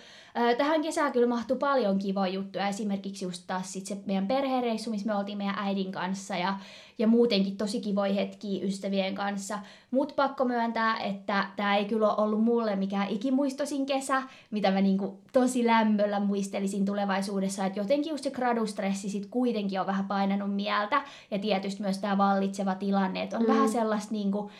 Tähän 0.58 0.82
kesään 0.82 1.12
kyllä 1.12 1.28
mahtui 1.28 1.58
paljon 1.58 2.00
kivoja 2.00 2.34
juttuja, 2.34 2.68
esimerkiksi 2.68 3.26
just 3.26 3.44
taas 3.48 3.74
sit 3.74 3.86
se 3.86 3.98
meidän 4.06 4.28
perhereissu, 4.28 4.90
missä 4.90 5.08
me 5.08 5.16
oltiin 5.16 5.38
meidän 5.38 5.56
äidin 5.58 5.92
kanssa 5.92 6.36
ja, 6.36 6.58
ja 6.98 7.08
muutenkin 7.08 7.58
tosi 7.58 7.82
kivoja 7.82 8.14
hetkiä 8.14 8.64
ystävien 8.64 9.16
kanssa. 9.16 9.60
Mut 9.92 10.14
pakko 10.16 10.46
myöntää, 10.46 10.98
että 10.98 11.46
tämä 11.56 11.76
ei 11.76 11.86
kyllä 11.86 12.14
ole 12.14 12.24
ollut 12.24 12.44
mulle 12.44 12.76
mikään 12.76 13.10
ikimuistosin 13.10 13.86
kesä, 13.86 14.24
mitä 14.52 14.72
mä 14.72 14.82
niinku 14.82 15.20
tosi 15.34 15.66
lämmöllä 15.66 16.20
muistelisin 16.20 16.86
tulevaisuudessa, 16.86 17.66
että 17.66 17.80
jotenkin 17.80 18.12
just 18.12 18.24
se 18.24 18.32
gradustressi 18.32 19.10
sit 19.10 19.26
kuitenkin 19.26 19.80
on 19.80 19.88
vähän 19.88 20.06
painanut 20.06 20.56
mieltä 20.56 21.02
ja 21.32 21.40
tietysti 21.40 21.82
myös 21.82 21.98
tämä 21.98 22.18
vallitseva 22.18 22.76
tilanne, 22.76 23.24
että 23.24 23.38
on 23.38 23.44
mm. 23.44 23.50
vähän 23.50 23.70
sellaista 23.70 24.12
niinku 24.12 24.52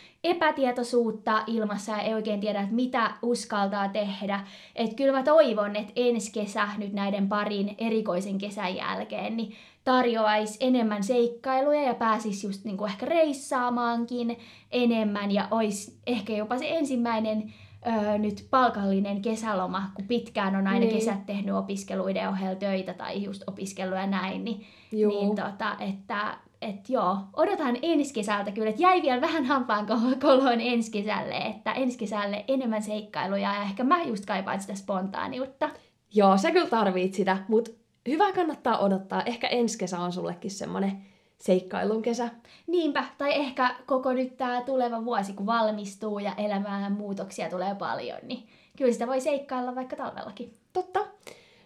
epätietoisuutta 0.44 1.42
ilmassa 1.46 1.92
ja 1.92 1.98
ei 1.98 2.14
oikein 2.14 2.40
tiedä, 2.40 2.60
että 2.60 2.74
mitä 2.74 3.10
uskaltaa 3.22 3.88
tehdä. 3.88 4.40
Että 4.76 4.96
kyllä 4.96 5.12
mä 5.12 5.22
toivon, 5.22 5.76
että 5.76 5.92
ensi 5.96 6.32
kesä 6.32 6.68
nyt 6.78 6.92
näiden 6.92 7.28
parin 7.28 7.74
erikoisen 7.78 8.38
kesän 8.38 8.76
jälkeen 8.76 9.36
niin 9.36 9.52
tarjoaisi 9.84 10.58
enemmän 10.60 11.02
seikkailuja 11.02 11.82
ja 11.82 11.94
pääsisi 11.94 12.46
just 12.46 12.64
niinku 12.64 12.84
ehkä 12.84 13.06
reissaamaankin 13.06 14.38
enemmän 14.72 15.30
ja 15.30 15.48
olisi 15.50 15.98
ehkä 16.06 16.32
jopa 16.32 16.58
se 16.58 16.68
ensimmäinen 16.68 17.52
öö, 17.86 18.18
nyt 18.18 18.46
palkallinen 18.50 19.22
kesäloma, 19.22 19.90
kun 19.94 20.04
pitkään 20.08 20.56
on 20.56 20.66
aina 20.66 20.80
niin. 20.80 20.94
kesät 20.94 21.26
tehnyt 21.26 21.54
opiskeluiden 21.54 22.28
ohella 22.28 22.54
töitä 22.54 22.94
tai 22.94 23.22
just 23.22 23.42
opiskelua 23.46 23.98
ja 23.98 24.06
näin, 24.06 24.44
niin, 24.44 24.66
niin 24.92 25.36
tota, 25.36 25.76
että 25.80 26.38
et 26.64 26.88
joo, 26.88 27.16
odotan 27.32 27.78
ensi 27.82 28.14
kesältä 28.14 28.50
kyllä, 28.50 28.70
että 28.70 28.82
jäi 28.82 29.02
vielä 29.02 29.20
vähän 29.20 29.44
hampaan 29.44 29.86
koloon 30.22 30.60
ensi 30.60 30.90
kesälle, 30.90 31.36
että 31.36 31.72
ensi 31.72 31.98
kesälle 31.98 32.44
enemmän 32.48 32.82
seikkailuja 32.82 33.54
ja 33.54 33.62
ehkä 33.62 33.84
mä 33.84 34.02
just 34.02 34.26
kaipaan 34.26 34.60
sitä 34.60 34.74
spontaaniutta. 34.74 35.70
Joo, 36.14 36.36
sä 36.36 36.50
kyllä 36.50 36.66
tarvit 36.66 37.14
sitä, 37.14 37.36
mutta 37.48 37.70
hyvä 38.08 38.32
kannattaa 38.32 38.78
odottaa. 38.78 39.22
Ehkä 39.22 39.46
ensi 39.46 39.78
kesä 39.78 39.98
on 39.98 40.12
sullekin 40.12 40.50
semmonen 40.50 41.02
seikkailun 41.38 42.02
kesä. 42.02 42.28
Niinpä, 42.66 43.04
tai 43.18 43.34
ehkä 43.34 43.74
koko 43.86 44.12
nyt 44.12 44.36
tämä 44.36 44.62
tuleva 44.62 45.04
vuosi, 45.04 45.32
kun 45.32 45.46
valmistuu 45.46 46.18
ja 46.18 46.32
elämään 46.36 46.92
muutoksia 46.92 47.50
tulee 47.50 47.74
paljon, 47.74 48.18
niin 48.22 48.48
kyllä 48.76 48.92
sitä 48.92 49.06
voi 49.06 49.20
seikkailla 49.20 49.74
vaikka 49.74 49.96
talvellakin. 49.96 50.58
Totta. 50.72 51.00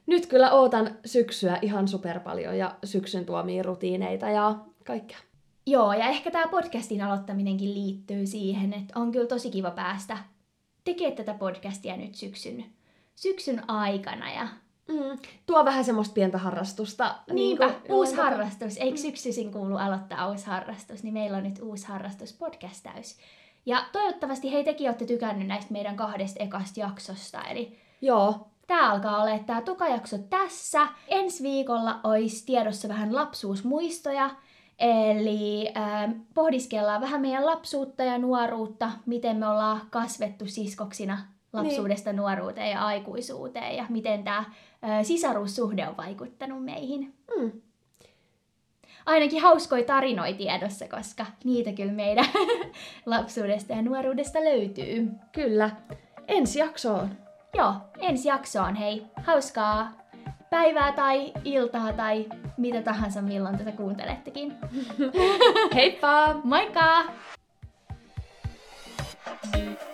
Nyt 0.06 0.26
kyllä 0.26 0.50
ootan 0.50 0.90
syksyä 1.04 1.58
ihan 1.62 1.88
super 1.88 2.20
paljon 2.20 2.58
ja 2.58 2.74
syksyn 2.84 3.26
tuomia 3.26 3.62
rutiineita 3.62 4.30
ja 4.30 4.54
kaikkea. 4.88 5.18
Joo, 5.66 5.92
ja 5.92 6.08
ehkä 6.08 6.30
tämä 6.30 6.46
podcastin 6.46 7.02
aloittaminenkin 7.02 7.74
liittyy 7.74 8.26
siihen, 8.26 8.72
että 8.72 9.00
on 9.00 9.12
kyllä 9.12 9.26
tosi 9.26 9.50
kiva 9.50 9.70
päästä 9.70 10.18
tekemään 10.84 11.16
tätä 11.16 11.34
podcastia 11.34 11.96
nyt 11.96 12.14
syksyn, 12.14 12.64
syksyn 13.14 13.70
aikana 13.70 14.32
ja 14.32 14.48
Mm, 14.88 15.18
tuo 15.46 15.64
vähän 15.64 15.84
semmoista 15.84 16.14
pientä 16.14 16.38
harrastusta. 16.38 17.14
Niinpä, 17.32 17.66
niin 17.66 17.80
kuin, 17.80 17.92
uusi 17.92 18.10
tota... 18.10 18.22
harrastus. 18.22 18.76
Eikö 18.76 18.96
mm. 18.96 19.02
syksyisin 19.02 19.52
kuulu 19.52 19.76
aloittaa 19.76 20.30
uusi 20.30 20.46
harrastus, 20.46 21.02
niin 21.02 21.14
meillä 21.14 21.36
on 21.36 21.42
nyt 21.42 21.58
uusi 21.62 21.86
harrastus 21.86 22.32
podcast 22.32 22.82
täys. 22.82 23.18
Ja 23.66 23.84
toivottavasti 23.92 24.52
hei 24.52 24.64
tekin 24.64 24.88
olette 24.88 25.06
tykännyt 25.06 25.48
näistä 25.48 25.72
meidän 25.72 25.96
kahdesta 25.96 26.42
ekasta 26.44 26.80
jaksosta. 26.80 27.42
Eli 27.42 27.78
Joo. 28.00 28.48
Tämä 28.66 28.92
alkaa 28.92 29.22
olla 29.22 29.38
tämä 29.38 29.62
tukajakso 29.62 30.18
tässä. 30.18 30.86
Ensi 31.08 31.42
viikolla 31.42 32.00
olisi 32.04 32.46
tiedossa 32.46 32.88
vähän 32.88 33.14
lapsuusmuistoja. 33.14 34.30
Eli 34.78 35.68
äh, 35.76 36.14
pohdiskellaan 36.34 37.00
vähän 37.00 37.20
meidän 37.20 37.46
lapsuutta 37.46 38.04
ja 38.04 38.18
nuoruutta, 38.18 38.90
miten 39.06 39.36
me 39.36 39.48
ollaan 39.48 39.80
kasvettu 39.90 40.46
siskoksina 40.46 41.18
lapsuudesta 41.52 42.10
niin. 42.10 42.16
nuoruuteen 42.16 42.70
ja 42.70 42.86
aikuisuuteen 42.86 43.76
ja 43.76 43.86
miten 43.88 44.24
tämä 44.24 44.44
sisaruussuhde 45.02 45.88
on 45.88 45.96
vaikuttanut 45.96 46.64
meihin. 46.64 47.14
Mm. 47.36 47.52
Ainakin 49.06 49.42
hauskoja 49.42 49.84
tarinoita 49.84 50.38
tiedossa, 50.38 50.88
koska 50.88 51.26
niitä 51.44 51.72
kyllä 51.72 51.92
meidän 51.92 52.26
lapsuudesta 53.06 53.72
ja 53.72 53.82
nuoruudesta 53.82 54.40
löytyy. 54.40 55.10
Kyllä. 55.32 55.70
Ensi 56.28 56.58
jaksoon. 56.58 57.10
Joo, 57.54 57.74
ensi 57.98 58.28
jaksoon. 58.28 58.74
Hei, 58.74 59.06
hauskaa 59.22 59.92
päivää 60.50 60.92
tai 60.92 61.32
iltaa 61.44 61.92
tai 61.92 62.26
mitä 62.56 62.82
tahansa 62.82 63.22
milloin 63.22 63.58
tätä 63.58 63.72
kuuntelettekin. 63.72 64.54
Heippa! 65.74 66.34
Moikka! 66.44 67.04
thank 69.52 69.80
you 69.82 69.87